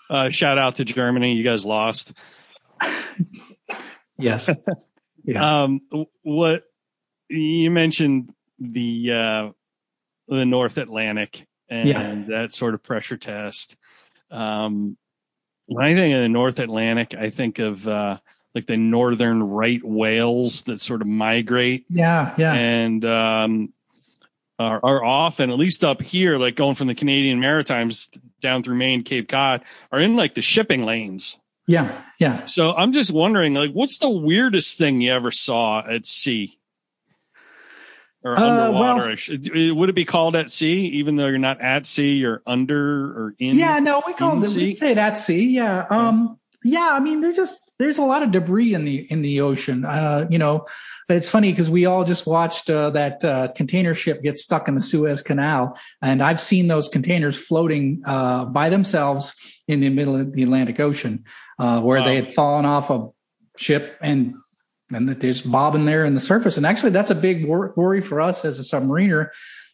[0.09, 1.35] Uh, shout out to Germany.
[1.35, 2.11] You guys lost.
[4.17, 4.49] yes.
[5.23, 5.63] Yeah.
[5.63, 5.79] Um,
[6.21, 6.63] what
[7.29, 9.49] you mentioned the uh,
[10.27, 12.23] the North Atlantic and yeah.
[12.27, 13.77] that sort of pressure test.
[14.31, 14.97] Um,
[15.67, 18.17] when I think of the North Atlantic, I think of uh,
[18.57, 21.85] like the northern right whales that sort of migrate.
[21.91, 22.53] Yeah, yeah.
[22.53, 23.73] And um,
[24.57, 28.09] are, are often, at least up here, like going from the Canadian Maritimes
[28.41, 31.37] down through Maine, Cape Cod, are in like the shipping lanes.
[31.67, 32.45] Yeah, yeah.
[32.45, 36.57] So I'm just wondering, like, what's the weirdest thing you ever saw at sea?
[38.23, 39.53] or uh, underwaterish.
[39.53, 42.13] Well, Would it be called at sea, even though you're not at sea?
[42.13, 43.55] You're under or in?
[43.55, 44.55] Yeah, no, we call it.
[44.55, 45.45] We say it at sea.
[45.47, 45.85] Yeah.
[45.89, 46.39] Um.
[46.69, 46.91] Yeah.
[46.91, 49.85] I mean, there's just there's a lot of debris in the in the ocean.
[49.85, 50.25] Uh.
[50.29, 50.65] You know,
[51.09, 54.75] it's funny because we all just watched uh, that uh, container ship get stuck in
[54.75, 59.33] the Suez Canal, and I've seen those containers floating uh, by themselves
[59.67, 61.23] in the middle of the Atlantic Ocean,
[61.59, 62.05] uh, where wow.
[62.05, 63.07] they had fallen off a
[63.57, 64.35] ship and
[64.91, 66.57] and that there's bobbing there in the surface.
[66.57, 69.29] And actually, that's a big wor- worry for us as a submariner,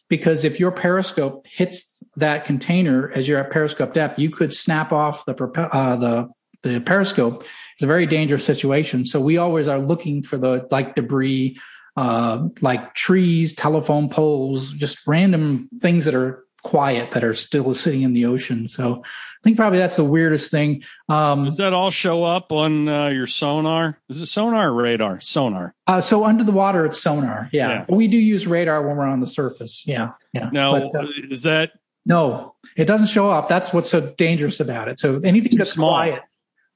[0.08, 4.92] because if your periscope hits that container as you're at periscope depth, you could snap
[4.92, 6.28] off the uh, the
[6.64, 7.44] the periscope.
[7.78, 9.04] is a very dangerous situation.
[9.04, 11.58] So we always are looking for the like debris,
[11.96, 18.02] uh, like trees, telephone poles, just random things that are quiet that are still sitting
[18.02, 18.68] in the ocean.
[18.68, 20.82] So I think probably that's the weirdest thing.
[21.08, 24.00] Um, Does that all show up on uh, your sonar?
[24.08, 25.20] Is it sonar or radar?
[25.20, 25.74] Sonar.
[25.86, 27.50] Uh, so under the water, it's sonar.
[27.52, 27.68] Yeah.
[27.68, 27.84] yeah.
[27.94, 29.86] we do use radar when we're on the surface.
[29.86, 30.12] Yeah.
[30.32, 30.48] Yeah.
[30.52, 31.72] Now, but, uh, is that?
[32.06, 33.48] No, it doesn't show up.
[33.48, 35.00] That's what's so dangerous about it.
[35.00, 35.90] So anything that's small.
[35.90, 36.22] quiet.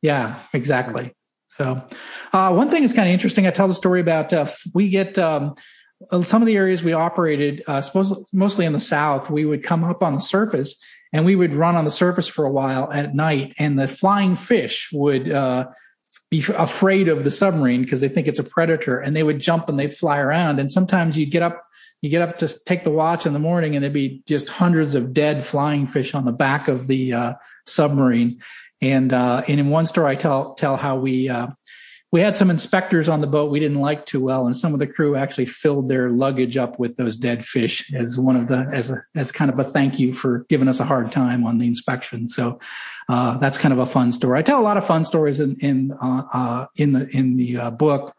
[0.03, 1.13] Yeah, exactly.
[1.49, 1.83] So
[2.33, 3.47] uh, one thing is kind of interesting.
[3.47, 5.55] I tell the story about uh, we get um,
[6.11, 7.83] uh, some of the areas we operated, uh,
[8.33, 10.81] mostly in the south, we would come up on the surface
[11.13, 14.37] and we would run on the surface for a while at night, and the flying
[14.37, 15.67] fish would uh,
[16.31, 19.69] be afraid of the submarine because they think it's a predator, and they would jump
[19.69, 20.61] and they'd fly around.
[20.61, 21.65] And sometimes you'd get up,
[22.03, 24.95] you get up to take the watch in the morning, and there'd be just hundreds
[24.95, 27.35] of dead flying fish on the back of the uh,
[27.67, 28.41] submarine.
[28.81, 31.49] And uh, and in one story, I tell tell how we uh,
[32.11, 34.79] we had some inspectors on the boat we didn't like too well, and some of
[34.79, 38.69] the crew actually filled their luggage up with those dead fish as one of the
[38.73, 41.59] as a, as kind of a thank you for giving us a hard time on
[41.59, 42.29] the inspection.
[42.29, 42.61] So
[43.09, 44.39] uh, that's kind of a fun story.
[44.39, 47.57] I tell a lot of fun stories in in uh, uh, in the in the
[47.57, 48.15] uh, book.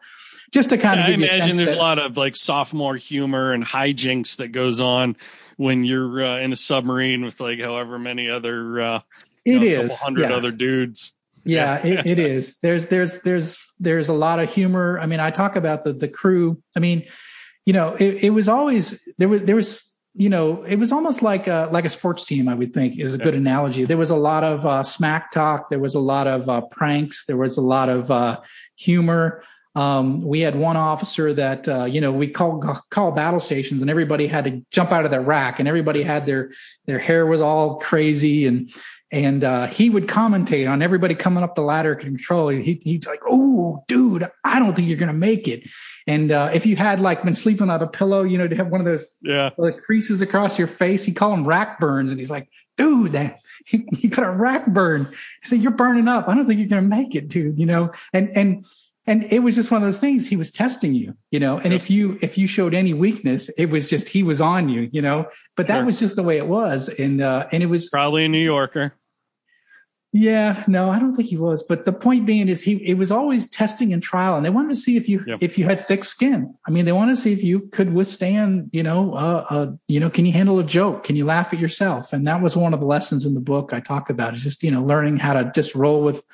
[0.52, 3.52] Just to kind yeah, of, I imagine there's that, a lot of like sophomore humor
[3.52, 5.16] and hijinks that goes on
[5.56, 9.00] when you're uh, in a submarine with like however many other uh,
[9.44, 10.36] it know, is hundred yeah.
[10.36, 11.12] other dudes
[11.44, 12.56] yeah, it, it is.
[12.58, 14.98] There's there's there's there's a lot of humor.
[15.00, 16.62] I mean, I talk about the the crew.
[16.76, 17.06] I mean,
[17.64, 21.22] you know, it, it was always there was there was you know it was almost
[21.22, 22.48] like a like a sports team.
[22.48, 23.84] I would think is a good analogy.
[23.84, 25.70] There was a lot of uh, smack talk.
[25.70, 27.24] There was a lot of uh, pranks.
[27.26, 28.40] There was a lot of uh,
[28.76, 29.42] humor.
[29.76, 32.58] Um, we had one officer that uh, you know we call
[32.90, 36.26] call battle stations, and everybody had to jump out of their rack, and everybody had
[36.26, 36.50] their
[36.86, 38.70] their hair was all crazy, and
[39.12, 42.48] and uh, he would commentate on everybody coming up the ladder control.
[42.48, 45.68] He, he's like, "Oh, dude, I don't think you're gonna make it."
[46.06, 48.68] And uh, if you had like been sleeping on a pillow, you know, to have
[48.68, 52.20] one of those yeah the creases across your face, he call them rack burns, and
[52.20, 53.40] he's like, "Dude, that
[53.70, 56.28] you got a rack burn." He said, "You're burning up.
[56.28, 58.64] I don't think you're gonna make it, dude." You know, and and
[59.06, 61.72] and it was just one of those things he was testing you you know and
[61.72, 65.00] if you if you showed any weakness it was just he was on you you
[65.00, 65.84] know but that sure.
[65.86, 68.94] was just the way it was and uh and it was probably a new yorker
[70.12, 71.62] Yeah, no, I don't think he was.
[71.62, 74.70] But the point being is he it was always testing and trial, and they wanted
[74.70, 75.38] to see if you Yep.
[75.40, 76.52] if you had thick skin.
[76.66, 80.00] I mean, they wanted to see if you could withstand, you know, uh, uh, you
[80.00, 81.04] know, can you handle a joke?
[81.04, 82.12] Can you laugh at yourself?
[82.12, 84.64] And that was one of the lessons in the book I talk about is just
[84.64, 86.24] you know learning how to just roll with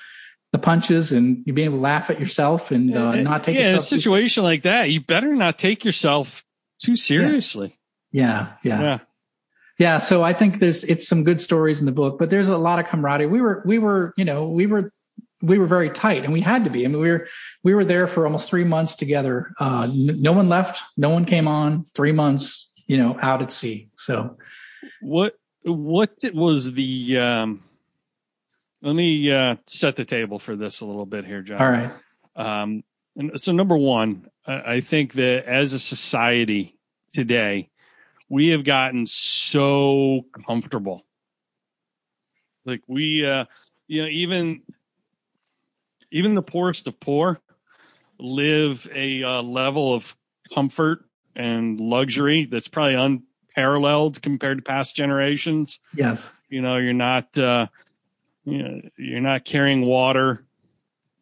[0.53, 3.69] the punches and you being able to laugh at yourself and uh, not take yeah,
[3.69, 6.45] in a situation like that, you better not take yourself
[6.81, 7.79] too seriously.
[8.11, 8.81] Yeah, yeah, Yeah.
[8.81, 8.99] yeah.
[9.79, 12.57] Yeah, so I think there's it's some good stories in the book, but there's a
[12.57, 13.27] lot of camaraderie.
[13.27, 14.93] We were we were you know we were
[15.43, 16.85] we were very tight, and we had to be.
[16.85, 17.27] I mean, we were
[17.63, 19.53] we were there for almost three months together.
[19.61, 21.85] Uh, no one left, no one came on.
[21.95, 23.91] Three months, you know, out at sea.
[23.97, 24.39] So
[25.03, 27.63] What what was the um
[28.83, 31.59] let me uh set the table for this a little bit here, Jon.
[31.61, 31.93] all right,
[32.35, 32.83] Um,
[33.17, 36.79] and so number one, I think that as a society
[37.13, 37.69] today,
[38.29, 41.05] we have gotten so comfortable.
[42.65, 43.45] Like we, uh,
[43.87, 44.63] you know, even
[46.11, 47.41] even the poorest of poor
[48.19, 50.17] live a uh, level of
[50.53, 51.05] comfort
[51.35, 55.79] and luxury that's probably unparalleled compared to past generations.
[55.95, 57.67] Yes, you know you're not uh
[58.45, 60.45] you know, you're not carrying water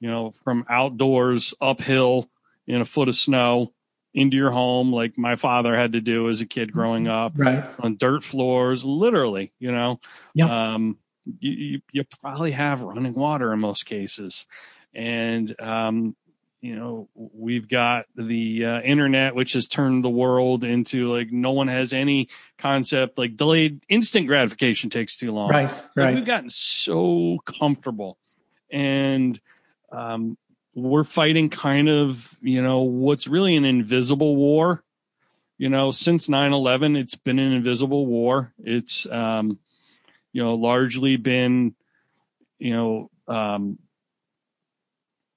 [0.00, 2.30] you know from outdoors uphill
[2.66, 3.72] in a foot of snow
[4.14, 7.32] into your home like my father had to do as a kid growing up.
[7.36, 10.00] Right, on dirt floors literally you know?
[10.34, 10.50] Yep.
[10.50, 10.98] um
[11.40, 14.46] you, you you probably have running water in most cases.
[14.94, 16.16] And um
[16.60, 21.52] you know we've got the uh, internet which has turned the world into like no
[21.52, 25.50] one has any concept like delayed instant gratification takes too long.
[25.50, 26.14] Right, like, right.
[26.14, 28.16] we've gotten so comfortable.
[28.70, 29.38] And
[29.92, 30.38] um,
[30.74, 34.82] we're fighting kind of you know what's really an invisible war.
[35.56, 38.52] You know since 9-11 it's been an invisible war.
[38.58, 39.58] It's um,
[40.32, 41.74] you know largely been
[42.58, 43.78] you know um,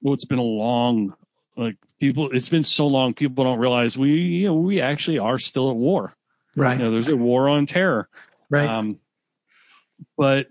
[0.01, 1.13] well it's been a long
[1.55, 5.37] like people it's been so long people don't realize we you know we actually are
[5.37, 6.15] still at war.
[6.55, 8.09] Right, you know there's a war on terror.
[8.49, 8.67] Right.
[8.67, 8.99] um,
[10.17, 10.47] but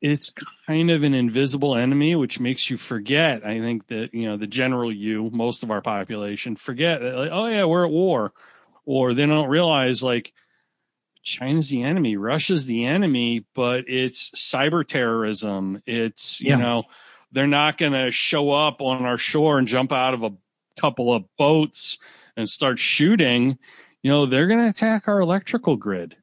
[0.00, 0.32] it's
[0.66, 3.44] kind of an invisible enemy, which makes you forget.
[3.44, 7.16] I think that you know the general you, most of our population, forget that.
[7.16, 8.32] Like, oh yeah, we're at war,
[8.84, 10.32] or they don't realize like
[11.22, 15.82] China's the enemy, Russia's the enemy, but it's cyber terrorism.
[15.86, 16.56] It's you Yeah.
[16.56, 16.82] know
[17.32, 20.32] they're not going to show up on our shore and jump out of a
[20.80, 21.98] couple of boats
[22.36, 23.58] and start shooting.
[24.02, 26.16] You know they're going to attack our electrical grid.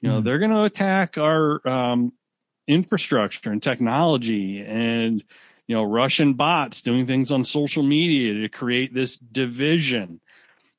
[0.00, 0.24] You know, Mhm.
[0.24, 2.12] they're going to attack our um,
[2.72, 5.22] infrastructure and technology and,
[5.66, 10.20] you know, Russian bots doing things on social media to create this division.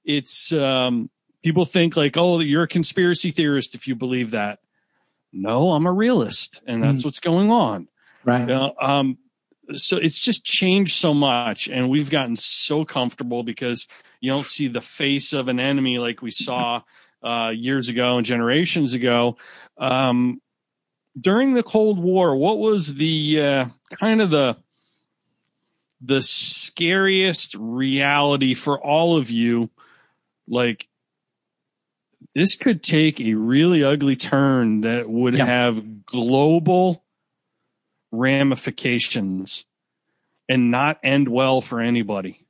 [0.03, 1.09] It's, um,
[1.43, 4.59] people think like, oh, you're a conspiracy theorist if you believe that.
[5.31, 7.87] No, I'm a realist, and that's what's going on.
[8.23, 8.41] right.
[8.41, 9.17] You know, um,
[9.75, 13.87] so it's just changed so much, and we've gotten so comfortable because
[14.19, 16.81] you don't see the face of an enemy like we saw
[17.23, 19.37] uh, years ago and generations ago.
[19.77, 20.39] Um,
[21.19, 23.65] during the Cold War, what was the uh,
[23.99, 24.57] kind of the
[26.01, 29.69] the scariest reality for all of you?
[30.47, 30.87] Like
[32.35, 35.45] this could take a really ugly turn that would Yeah.
[35.45, 37.03] have global
[38.11, 39.65] ramifications
[40.49, 42.45] and not end well for anybody.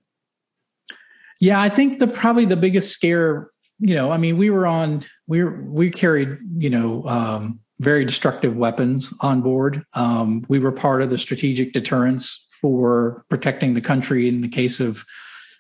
[1.40, 3.50] Yeah, I think the probably the biggest scare,
[3.80, 8.06] you know, I mean, we were on we were, we carried, you know, um, very
[8.06, 9.84] destructive weapons on board.
[9.94, 14.80] Um, we were part of the strategic deterrence for protecting the country in the case
[14.80, 15.06] of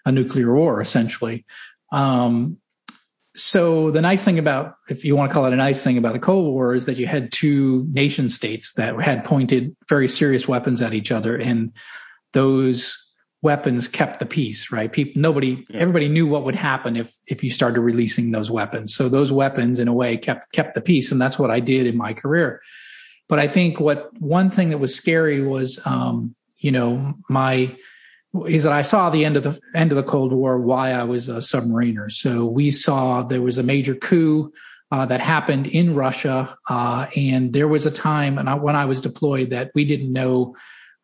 [0.05, 1.45] a nuclear war, essentially.
[1.91, 2.57] Um,
[3.36, 6.14] so the nice thing about, if you want to call it a nice thing about
[6.14, 10.47] the Cold War, is that you had two nation states that had pointed very serious
[10.47, 11.74] weapons at each other, and
[12.34, 13.03] those
[13.43, 14.71] weapons kept the peace.
[14.71, 14.91] Right?
[14.91, 15.81] People, nobody, Yeah.
[15.81, 18.95] everybody knew what would happen if if you started releasing those weapons.
[18.95, 21.85] So those weapons, in a way, kept kept the peace, and that's what I did
[21.85, 22.61] in my career.
[23.29, 27.75] But I think what one thing that was scary was, um, you know, my
[28.47, 31.03] is that I saw the end of the end of the Cold War why I
[31.03, 32.11] was a submariner.
[32.11, 34.51] So we saw there was a major coup
[34.91, 38.85] uh, that happened in Russia, uh, and there was a time, and I, when I
[38.85, 40.55] was deployed, that we didn't know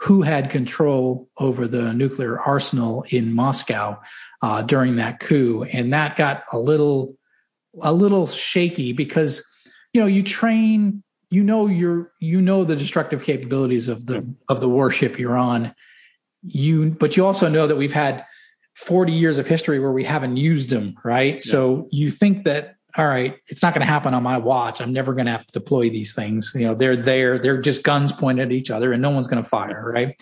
[0.02, 4.00] who had control over the nuclear arsenal in Moscow
[4.41, 7.16] uh, during that coup, and that got a little
[7.82, 9.45] a little shaky because
[9.93, 14.62] you know you train you know you're you know the destructive capabilities of the of
[14.62, 15.74] the warship you're on.
[16.41, 18.26] You but you also know that we've had
[18.76, 21.41] 40 years of history where we haven't used them right?
[21.41, 24.82] So you think that all right, it's not going to happen on my watch.
[24.82, 26.52] I'm never going to have to deploy these things.
[26.54, 29.41] You know, they're there, they're just guns pointed at each other and no one's going
[29.41, 30.20] to fire, right?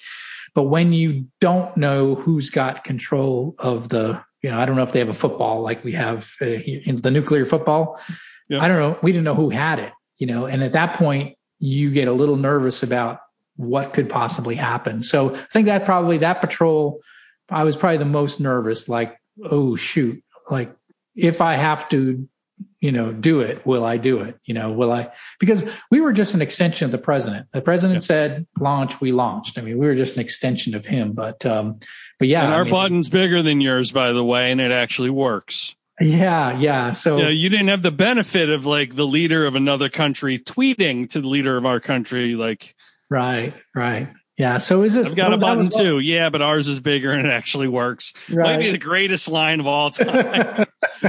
[0.54, 4.84] But when you don't know who's got control of the, you know, I don't know
[4.84, 8.00] if they have a football like we have uh, in the nuclear football.
[8.48, 8.64] Yeah.
[8.64, 9.00] I don't know.
[9.02, 12.14] We didn't know who had it, you know, and at that point, you get a
[12.14, 13.22] little nervous about
[13.56, 15.02] what could possibly happen.
[15.02, 17.02] So I think that probably that patrol,
[17.50, 20.72] I was probably the most nervous, like, oh, shoot, like
[21.16, 22.30] if I have to
[22.80, 23.66] you know, do it.
[23.66, 24.39] Will I do it?
[24.45, 25.12] You know, will I?
[25.39, 27.47] Because we were just an extension of the president.
[27.51, 28.05] The president yeah.
[28.05, 29.58] said launch, we launched.
[29.58, 31.14] I mean, we were just an extension of him.
[31.14, 31.80] But, um,
[32.20, 32.43] but yeah.
[32.45, 35.76] And our I mean, button's bigger than yours, by the way, and it actually works.
[35.99, 36.91] Yeah, yeah.
[36.91, 41.10] So yeah, you didn't have the benefit of like the leader of another country tweeting
[41.10, 42.76] to the leader of our country, like.
[43.10, 44.10] Right, right.
[44.38, 44.60] Yeah.
[44.60, 45.10] So is this?
[45.10, 46.00] I've got a button too.
[46.00, 48.14] Yeah, but ours is bigger and it actually works.
[48.30, 48.58] Right.
[48.58, 50.66] Might be the greatest line of all time.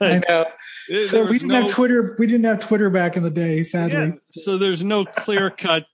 [0.00, 0.46] I know.
[1.06, 2.16] So we didn't no, have Twitter.
[2.18, 3.94] We didn't have Twitter back in the day, sadly.
[3.94, 5.86] Yeah, so there's no clear cut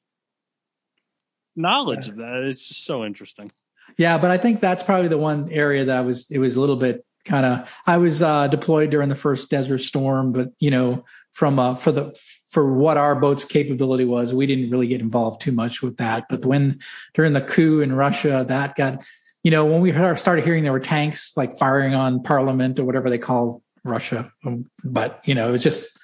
[1.55, 2.45] knowledge of that.
[2.45, 3.53] It's just so interesting.
[3.99, 6.31] Yeah, but I think that's probably the one area that was.
[6.31, 7.71] It was a little bit kind of.
[7.87, 11.93] I was uh, deployed during the first Desert Storm, but you know, from uh, for
[11.93, 12.19] the
[12.59, 16.25] for what our boat's capability was, we didn't really get involved too much with that.
[16.29, 16.81] But when
[17.15, 19.05] during the coup in Russia, that got,
[19.45, 23.11] you know, when we started hearing there were tanks like firing on Parliament or whatever
[23.11, 25.97] they call Russia, um, but you know, it was just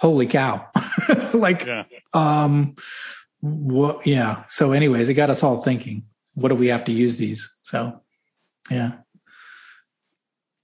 [0.00, 0.66] holy cow,
[1.32, 1.84] like, yeah.
[2.12, 2.74] um,
[3.38, 4.04] what?
[4.04, 4.42] Yeah.
[4.48, 6.02] So, anyways, it got us all thinking.
[6.34, 7.48] What do we have to use these?
[7.62, 8.00] So,
[8.68, 8.94] yeah.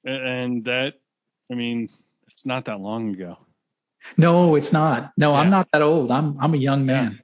[0.04, 0.94] And that,
[1.52, 1.88] I mean,
[2.32, 3.38] it's not that long ago.
[4.16, 5.12] No, it's not.
[5.16, 5.40] No, yeah.
[5.40, 6.10] I'm not that old.
[6.10, 7.20] I'm I'm a young man.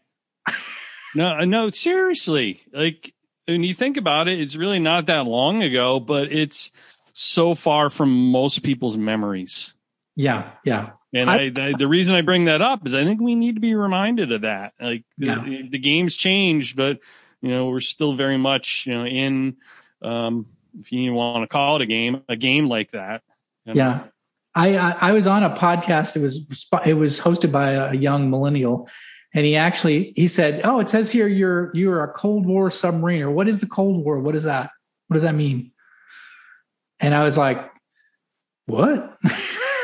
[1.15, 2.61] no, no, seriously.
[2.73, 3.15] Like
[3.47, 6.71] when you think about it, it's really not that long ago, but it's
[7.13, 9.75] so far from most people's memories.
[10.17, 10.91] Yeah, yeah.
[11.15, 13.61] And I, I, the reason I bring that up is I think we need to
[13.61, 14.73] be reminded of that.
[14.81, 15.43] Like yeah.
[15.45, 17.01] the, the game's changed, but
[17.43, 19.57] you know we're still very much you know in
[20.01, 20.47] um,
[20.79, 23.23] if you want to call it a game, a game like that.
[23.67, 24.05] Yeah,
[24.55, 26.17] I, I was on a podcast.
[26.17, 28.89] It was it was hosted by a young millennial,
[29.35, 33.33] and he actually he said, "Oh, it says here you're you're a Cold War submariner.
[33.33, 34.19] What is the Cold War?
[34.19, 34.71] What is that?
[35.09, 35.73] What does that mean?"
[37.01, 37.71] And I was like,
[38.67, 39.17] "What?"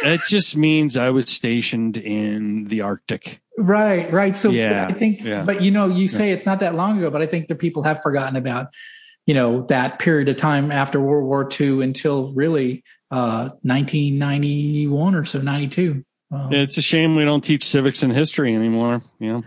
[0.04, 3.40] it just means I was stationed in the Arctic.
[3.56, 4.36] Right, right.
[4.36, 5.42] So yeah, I think, yeah.
[5.42, 7.82] but you know, you say it's not that long ago, but I think the people
[7.82, 8.68] have forgotten about,
[9.26, 15.24] you know, that period of time after World War II until really uh, 1991 or
[15.24, 16.04] so, 92.
[16.30, 19.02] Um, it's a shame we don't teach civics and history anymore.
[19.18, 19.44] You know?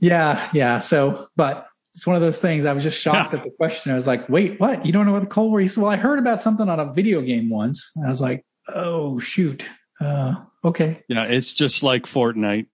[0.00, 0.78] Yeah, yeah.
[0.78, 2.64] So, but it's one of those things.
[2.64, 3.38] I was just shocked yeah.
[3.40, 3.92] at the question.
[3.92, 4.86] I was like, "Wait, what?
[4.86, 6.92] You don't know what the Cold War?" Said, "Well, I heard about something on a
[6.92, 9.64] video game once." And I was like, "Oh, shoot.
[10.00, 12.66] Uh, okay." Yeah, it's just like Fortnite.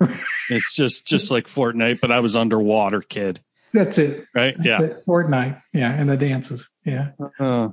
[0.50, 3.40] it's just just like Fortnite, but I was underwater, kid.
[3.72, 4.26] That's it.
[4.34, 4.56] Right?
[4.56, 4.82] That's yeah.
[4.82, 4.96] It.
[5.06, 5.62] Fortnite.
[5.72, 6.68] Yeah, and the dances.
[6.84, 7.12] Yeah.
[7.38, 7.68] Uh,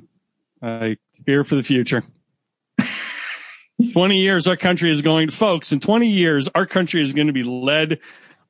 [0.61, 2.03] I fear for the future.
[3.93, 7.34] 20 years, our country is going, folks, in 20 years, our country is going to
[7.34, 7.99] be led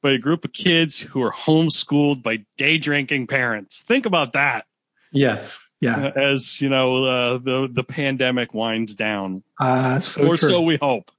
[0.02, 3.82] by a group of kids who are homeschooled by day drinking parents.
[3.82, 4.66] Think about that.
[5.12, 5.60] Yes.
[5.82, 6.12] Yeah.
[6.16, 10.50] As you know, uh, the the pandemic winds down, uh, so or true.
[10.50, 11.12] so we hope.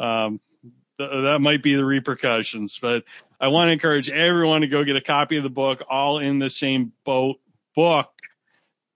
[0.00, 0.40] Um,
[0.98, 3.04] th- that might be the repercussions, but
[3.40, 6.40] I want to encourage everyone to go get a copy of the book, all in
[6.40, 7.36] the same boat
[7.76, 8.10] book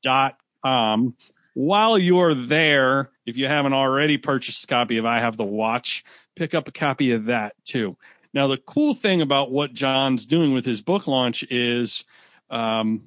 [0.02, 1.14] dot com
[1.54, 6.04] while you're there, if you haven't already purchased a copy of I Have the Watch,
[6.36, 7.96] pick up a copy of that too.
[8.32, 12.04] Now, the cool thing about what Jon's doing with his book launch is
[12.50, 13.04] um,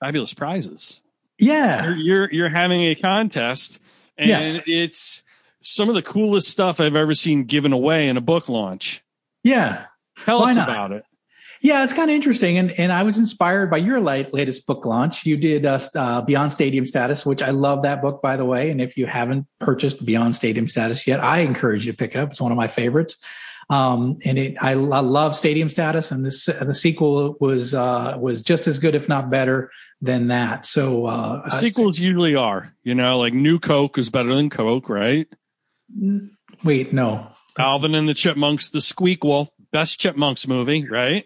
[0.00, 1.00] fabulous prizes.
[1.38, 3.78] Yeah, you're, you're, you're having a contest,
[4.18, 4.62] and yes.
[4.66, 5.22] it's
[5.62, 9.02] some of the coolest stuff I've ever seen given away in a book launch.
[9.44, 9.86] Yeah,
[10.24, 10.68] tell Why us not?
[10.68, 11.04] about it.
[11.62, 14.84] Yeah, it's kind of interesting, and and I was inspired by your late, latest book
[14.84, 15.24] launch.
[15.24, 18.70] You did uh, uh, Beyond Stadium Status, which I love that book, by the way.
[18.70, 22.18] And if you haven't purchased Beyond Stadium Status yet, I encourage you to pick it
[22.18, 22.30] up.
[22.30, 23.16] It's one of my favorites.
[23.70, 28.42] Um, and it, I, I, love Stadium Status, and this the sequel was uh, was
[28.42, 30.66] just as good, if not better, than that.
[30.66, 34.88] So uh, sequels I, usually are, you know, like New Coke is better than Coke,
[34.88, 35.28] right?
[36.64, 37.28] Wait, no.
[37.56, 41.24] Alvin and the Chipmunks, the Squeakquel, best Chipmunks movie, right?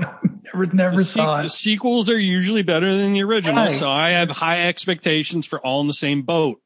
[0.54, 1.42] never never the saw se- it.
[1.44, 3.72] The sequels are usually better than the original, right.
[3.72, 6.60] so I have high expectations for all in the same boat.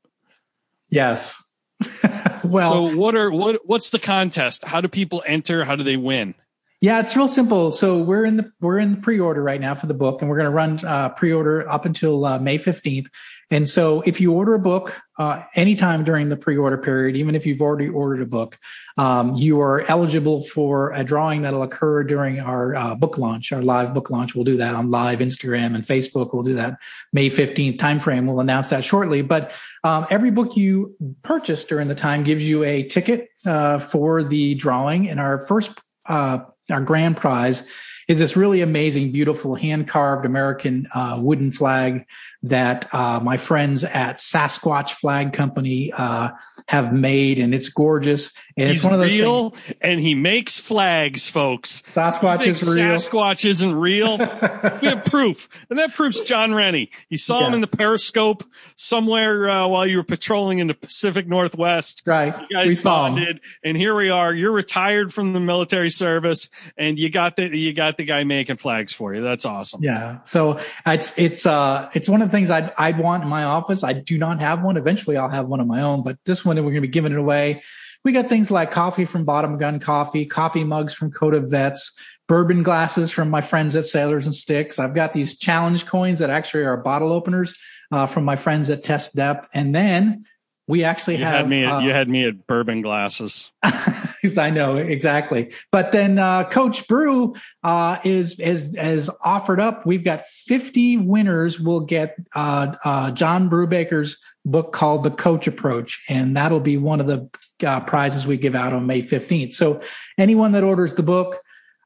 [0.91, 1.43] Yes.
[2.45, 4.65] well, so what are what what's the contest?
[4.65, 5.65] How do people enter?
[5.65, 6.35] How do they win?
[6.81, 7.71] Yeah, it's real simple.
[7.71, 10.37] So we're in the we're in the pre-order right now for the book, and we're
[10.37, 13.09] going to run uh, pre-order up until uh, May fifteenth.
[13.55, 17.47] And so, if you order a book uh, anytime during the pre-order period, even if
[17.47, 18.59] you've already ordered a book,
[18.97, 23.63] um, you are eligible for a drawing that'll occur during our uh, book launch, our
[23.63, 24.35] live book launch.
[24.35, 26.35] We'll do that on live Instagram and Facebook.
[26.35, 26.79] We'll do that
[27.13, 28.27] May fifteenth timeframe.
[28.27, 29.23] We'll announce that shortly.
[29.23, 29.53] But
[29.85, 34.57] um, every book you purchase during the time gives you a ticket uh, for the
[34.57, 35.71] drawing, and our first
[36.09, 36.39] uh,
[36.73, 37.63] our grand prize
[38.07, 42.05] is this really amazing, beautiful hand carved American uh, wooden flag
[42.45, 46.29] that uh, my friends at Sasquatch Flag Company uh,
[46.69, 48.33] have made, and it's gorgeous.
[48.57, 49.79] And He's it's one of those real, things.
[49.81, 51.83] and he makes flags, folks.
[51.95, 52.97] Sasquatch is real.
[52.97, 54.19] Sasquatch isn't real.
[54.83, 56.91] we have proof, and that proof's Jon Rennie.
[57.09, 58.45] You saw him in the Periscope
[58.77, 62.03] somewhere uh, while you were patrolling in the Pacific Northwest.
[62.05, 62.35] Right.
[62.51, 63.15] You guys we saw him.
[63.15, 64.35] bonded, and here we are.
[64.35, 68.57] You're retired from the military service, and you got the you got the guy making
[68.57, 69.23] flags for you.
[69.23, 69.83] That's awesome.
[69.83, 70.19] Yeah.
[70.25, 73.85] So it's it's uh it's one of the things I'd I'd want in my office.
[73.85, 74.77] I do not have one.
[74.77, 77.13] Eventually I'll have one of my own, but this one that we're gonna be giving
[77.13, 77.63] it away.
[78.05, 81.97] We got things like coffee from Bottom Gun Coffee, coffee mugs from Coda Vets,
[82.29, 84.79] bourbon glasses from my friends at Sailors and Sticks.
[84.79, 87.59] I've got these challenge coins that actually are bottle openers
[87.93, 89.49] uh, from my friends at Test Depth.
[89.55, 90.25] And then
[90.67, 91.65] we actually You have had me.
[91.65, 93.53] At, uh, you had me at bourbon glasses.
[94.39, 95.53] I know exactly.
[95.71, 99.87] But then uh, Coach Bru uh, is is offered up.
[99.87, 101.61] We've got 50 winners.
[101.61, 107.01] will get uh, uh, John Brubaker's book called The Coach Approach, and that'll be one
[107.01, 107.29] of the
[107.67, 109.55] uh, prizes we give out on May 15th.
[109.55, 109.81] So
[110.19, 111.37] anyone that orders the book.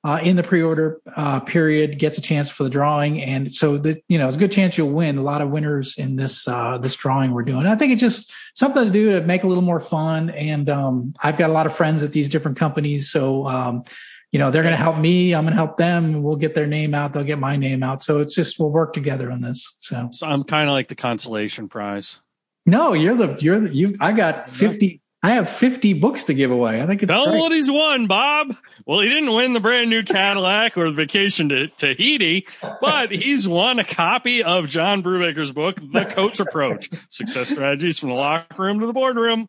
[0.09, 4.01] Uh, in the pre-order uh, period, gets a chance for the drawing, and so the
[4.09, 5.19] you know, it's a good chance you'll win.
[5.19, 7.67] A lot of winners in this uh, this drawing we're doing.
[7.67, 10.31] I think it's just something to do to make it a little more fun.
[10.31, 13.85] And um, I've got a lot of friends at these different companies, so um,
[14.33, 15.35] you know they're going to help me.
[15.35, 16.23] I'm going to help them.
[16.23, 17.13] We'll get their name out.
[17.13, 18.03] They'll get my name out.
[18.03, 19.77] So it's just we'll work together on this.
[19.81, 22.19] So So I'm kind of like the consolation prize.
[22.65, 23.95] no, you're the you're the you.
[24.01, 25.03] I got fifty.
[25.23, 26.81] I have fifty books to give away.
[26.81, 27.41] I think it's Tell him great.
[27.41, 28.55] what he's won, Bob.
[28.87, 32.47] Well, he didn't win the brand new Cadillac or the vacation to Tahiti,
[32.81, 38.11] but he's won a copy of John Brubaker's book, The Coach Approach Success Strategies from
[38.11, 39.49] the Locker Room to the Boardroom.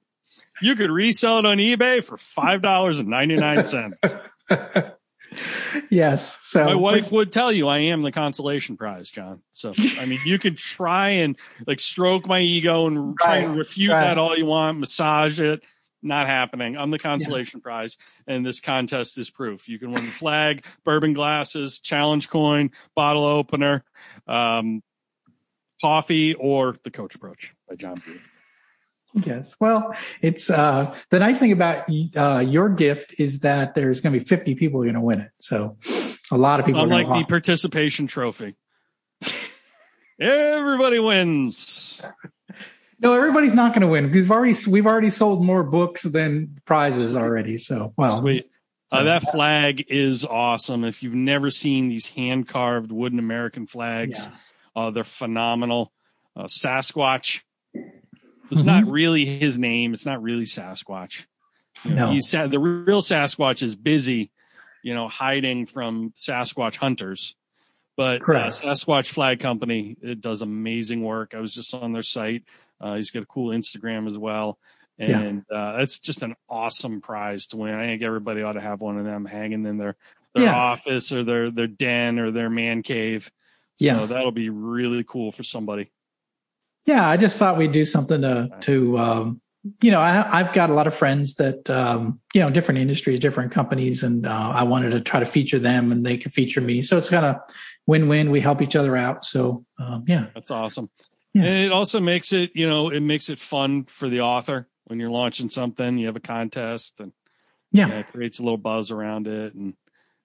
[0.62, 4.94] You could resell it on eBay for $5.99.
[5.90, 6.40] yes.
[6.42, 9.42] So My wife would tell you I am the consolation prize, Jon.
[9.52, 13.92] So, I mean, you could try and like stroke my ego and try and refute
[13.92, 14.02] right.
[14.02, 15.62] that all you want, massage it.
[16.02, 16.78] Not happening.
[16.78, 19.68] I'm the consolation prize, and this contest is proof.
[19.68, 23.84] You can win the flag, bourbon glasses, challenge coin, bottle opener,
[24.26, 24.82] um,
[25.82, 28.18] coffee, or the coach approach by John Bru.
[29.14, 29.56] Yes.
[29.60, 34.20] Well, it's uh the nice thing about uh your gift is that there's going to
[34.20, 35.32] be 50 people going to win it.
[35.40, 35.78] So
[36.32, 38.56] a lot of people I'm like the participation trophy.
[40.20, 42.04] Everybody wins.
[43.00, 46.60] No, everybody's not going to win because we've already we've already sold more books than
[46.66, 47.58] prizes already.
[47.58, 48.50] So, well, Sweet.
[48.92, 50.84] Uh, that flag is awesome.
[50.84, 54.28] If you've never seen these hand carved wooden American flags,
[54.76, 55.94] uh, they're phenomenal.
[56.36, 57.42] Uh, Sasquatch.
[58.52, 59.94] It's not really his name.
[59.94, 61.26] It's not really Sasquatch.
[61.86, 62.12] You know, No.
[62.12, 64.32] he's the real Sasquatch is busy,
[64.84, 67.36] you know, hiding from Sasquatch hunters.
[67.96, 71.34] But uh, Sasquatch Flag Company it does amazing work.
[71.36, 72.44] I was just on their site.
[72.82, 74.58] Uh, he's got a cool Instagram as well,
[74.98, 75.20] Yeah.
[75.20, 77.74] and uh, it's just an awesome prize to win.
[77.76, 79.96] I think everybody ought to have one of them hanging in their
[80.34, 80.56] their Yeah.
[80.56, 83.26] office or their their den or their man cave.
[83.80, 84.06] So Yeah.
[84.06, 85.92] that'll be really cool for somebody.
[86.90, 89.42] Yeah, I just thought we'd do something to to um,
[89.80, 93.20] you know I, I've got a lot of friends that um, you know different industries,
[93.20, 96.62] different companies, and uh, I wanted to try to feature them and they could feature
[96.62, 96.82] me.
[96.82, 97.36] So it's kind of
[97.86, 98.32] win win.
[98.32, 99.24] We help each other out.
[99.24, 100.90] So um, yeah, That's awesome.
[101.34, 101.44] Yeah.
[101.44, 105.00] And it also makes it, you know, it makes it fun for the author when
[105.00, 106.00] you're launching something.
[106.00, 107.14] You have a contest, and
[107.72, 109.54] yeah, you know, it creates a little buzz around it.
[109.54, 109.76] And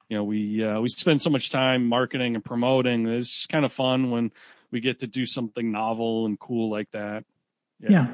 [0.08, 3.06] you know, we uh, we spend so much time marketing and promoting.
[3.06, 4.32] It's just kind of fun when
[4.74, 7.24] we get to do something novel and cool like that.
[7.80, 8.12] yeah.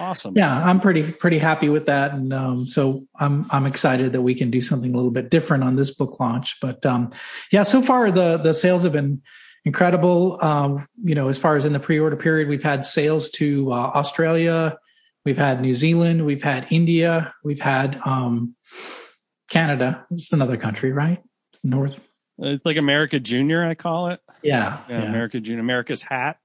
[0.00, 0.34] Awesome.
[0.36, 2.12] yeah i'm pretty pretty happy with that.
[2.12, 5.64] And um, so i'm i'm excited that we can do something a little bit different
[5.64, 6.56] on this book launch.
[6.60, 7.12] But um,
[7.52, 9.22] yeah so far the the sales have been
[9.64, 10.38] incredible.
[10.42, 13.76] Um, you know as far as in the pre-order period we've had sales to uh,
[14.00, 14.76] australia.
[15.24, 16.26] We've had new zealand.
[16.26, 17.32] We've had india.
[17.44, 18.54] We've had um,
[19.48, 20.04] canada.
[20.10, 21.20] It's another country right?
[21.62, 21.98] North.
[22.38, 24.20] It's like America Junior, I call it.
[24.46, 25.08] Yeah, Yeah, yeah.
[25.08, 26.38] America Junior, America's hat.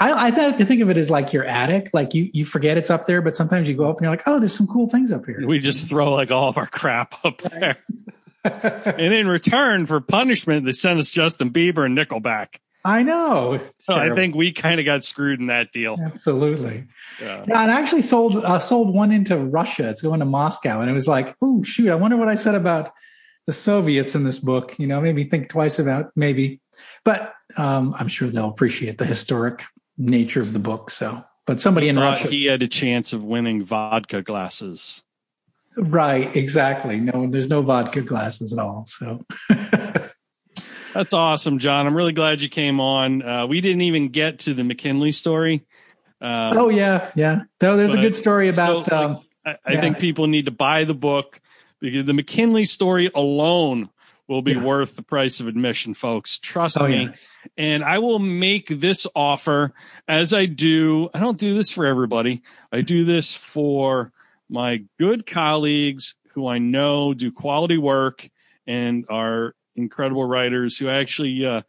[0.00, 2.76] I, I have to think of it as like your attic like you you forget
[2.76, 4.88] it's up there but sometimes you go up and you're like oh there's some cool
[4.88, 7.76] things up here We just throw like all of our crap up there.
[8.44, 12.56] and in return for punishment, they sent us Justin Bieber and Nickelback.
[12.84, 13.60] I know.
[13.78, 15.96] So I think we kind of got screwed in that deal.
[16.00, 16.86] Absolutely.
[17.20, 17.44] Yeah.
[17.46, 19.88] yeah and I actually sold uh, sold one into Russia.
[19.88, 21.90] It's going to Moscow, and it was like, oh shoot!
[21.90, 22.92] I wonder what I said about
[23.46, 24.78] the Soviets in this book.
[24.78, 26.60] You know, maybe think twice about maybe,
[27.04, 29.64] but um, I'm sure they'll appreciate the historic
[29.96, 30.90] nature of the book.
[30.90, 35.02] So, but somebody in Russia, he had a chance of winning vodka glasses.
[35.76, 36.98] Right, exactly.
[36.98, 38.86] No, there's no vodka glasses at all.
[38.86, 39.24] So
[40.94, 41.86] that's awesome, Jon.
[41.86, 43.22] I'm really glad you came on.
[43.22, 45.64] Uh, we didn't even get to the McKinley story.
[46.20, 47.42] Um, oh yeah, yeah.
[47.60, 48.86] Though there's a good story about.
[48.86, 49.80] So, um, I, I yeah.
[49.80, 51.40] think people need to buy the book
[51.80, 53.88] because the McKinley story alone
[54.28, 54.62] will be yeah.
[54.62, 56.38] worth the price of admission, folks.
[56.38, 57.04] Trust oh, me.
[57.04, 57.12] Yeah.
[57.56, 59.72] And I will make this offer
[60.06, 61.08] as I do.
[61.14, 62.42] I don't do this for everybody.
[62.70, 64.12] I do this for
[64.48, 68.28] my good colleagues who I know do quality work
[68.66, 71.62] and are incredible writers who actually uh,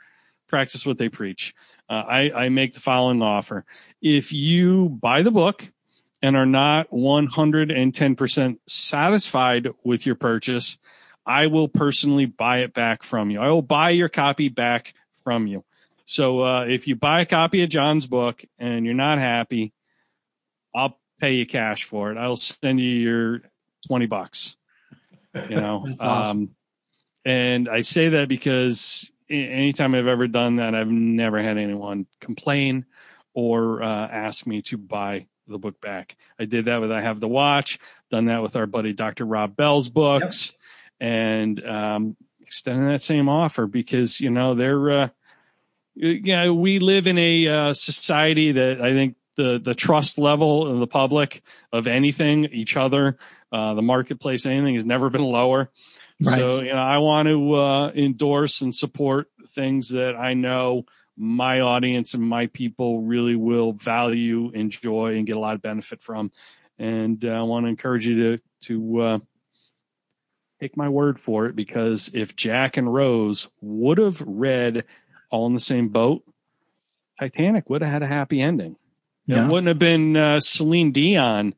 [0.47, 1.55] practice what they preach.
[1.89, 3.65] Uh, I, I make the following offer.
[4.01, 5.71] If you buy the book
[6.21, 10.77] and are not 110% satisfied with your purchase,
[11.29, 13.39] I will personally buy it back from you.
[13.39, 15.63] I will buy your copy back from you.
[16.05, 19.71] So uh, if you buy a copy of Jon's book and you're not happy,
[20.73, 22.17] I'll pay you cash for it.
[22.17, 23.41] I'll send you your
[23.87, 24.57] 20 bucks.
[25.35, 26.37] You know, awesome.
[26.37, 26.49] um,
[27.23, 32.87] and I say that because anytime I've ever done that, I've never had anyone complain
[33.35, 36.15] or uh, ask me to buy the book back.
[36.39, 37.77] I did that with I Have the Watch,
[38.09, 39.25] done that with our buddy Dr.
[39.25, 40.58] Rob Bell's books, yep.
[40.99, 45.09] And um, extending that same offer because, you know, they're, uh,
[45.95, 50.67] you know, we live in a uh, society that I think the the trust level
[50.67, 51.41] of the public
[51.71, 53.17] of anything, each other,
[53.51, 55.71] uh, the marketplace, anything has never been lower.
[56.21, 56.35] Right.
[56.35, 60.85] So you know, I want to uh, endorse and support things that I know
[61.15, 66.01] my audience and my people really will value, enjoy, and get a lot of benefit
[66.01, 66.31] from.
[66.77, 69.19] And uh, I want to encourage you to to uh,
[70.59, 74.83] take my word for it because if Jack and Rose would have read
[75.29, 76.23] all in the same boat,
[77.19, 78.75] Titanic would have had a happy ending.
[79.25, 79.45] Yeah.
[79.45, 81.53] It wouldn't have been uh, Celine Dion,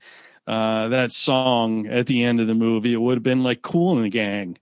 [0.46, 2.94] uh, that song at the end of the movie.
[2.94, 4.58] It would have been like Kool & the Gang.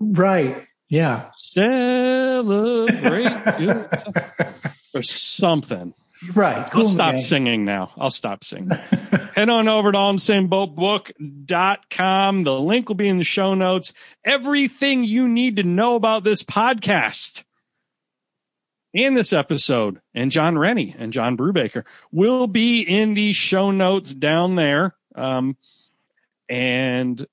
[0.00, 0.66] Right.
[0.88, 1.30] Yeah.
[1.32, 3.26] Celebrate
[4.94, 5.94] or something.
[6.32, 6.70] Right.
[6.70, 7.90] Cool I'll stop singing now.
[7.96, 8.70] I'll stop singing.
[9.34, 12.44] Head on over to onthesameboatbook.com.
[12.44, 13.92] The link will be in the show notes.
[14.24, 17.44] Everything you need to know about this podcast
[18.94, 24.14] and this episode and Jon Rennie and John Brubaker will be in the show notes
[24.14, 24.94] down there.
[25.16, 25.56] Um,
[26.48, 27.24] and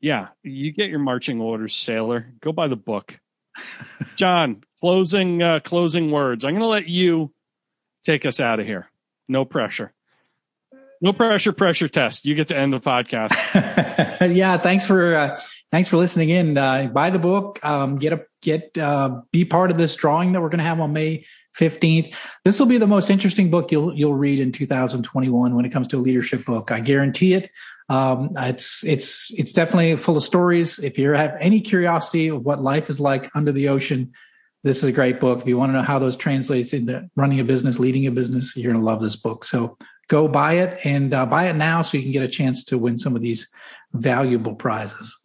[0.00, 2.30] yeah, you get your marching orders, sailor.
[2.40, 3.18] Go buy the book.
[4.16, 6.44] John, closing uh, closing words.
[6.44, 7.32] I'm going to let you
[8.04, 8.88] take us out of here.
[9.28, 9.92] No pressure.
[11.00, 12.24] No pressure, pressure test.
[12.24, 13.32] You get to end the podcast.
[14.34, 15.40] yeah, thanks for uh,
[15.72, 16.56] thanks for listening in.
[16.56, 17.58] Uh, buy the book.
[17.64, 20.78] Um, get a get uh, be part of this drawing that we're going to have
[20.78, 21.24] on May
[21.58, 22.14] 15th.
[22.44, 25.88] This will be the most interesting book you'll you'll read in 2021 when it comes
[25.88, 26.70] to a leadership book.
[26.70, 27.50] I guarantee it.
[27.88, 30.78] Um, it's it's it's definitely full of stories.
[30.78, 34.12] If you have any curiosity of what life is like under the ocean,
[34.62, 35.40] this is a great book.
[35.40, 38.56] If you want to know how those translates into running a business, leading a business,
[38.56, 39.44] you're going to love this book.
[39.44, 39.76] So
[40.08, 42.78] go buy it and uh, buy it now so you can get a chance to
[42.78, 43.48] win some of these
[43.92, 45.18] valuable prizes.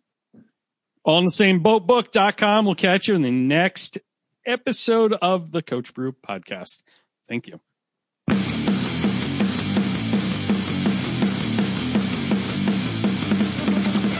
[1.05, 2.65] On the same boatbook.com.
[2.65, 3.97] We'll catch you in the next
[4.45, 6.81] episode of the Coach Bru podcast.
[7.29, 7.59] Thank you.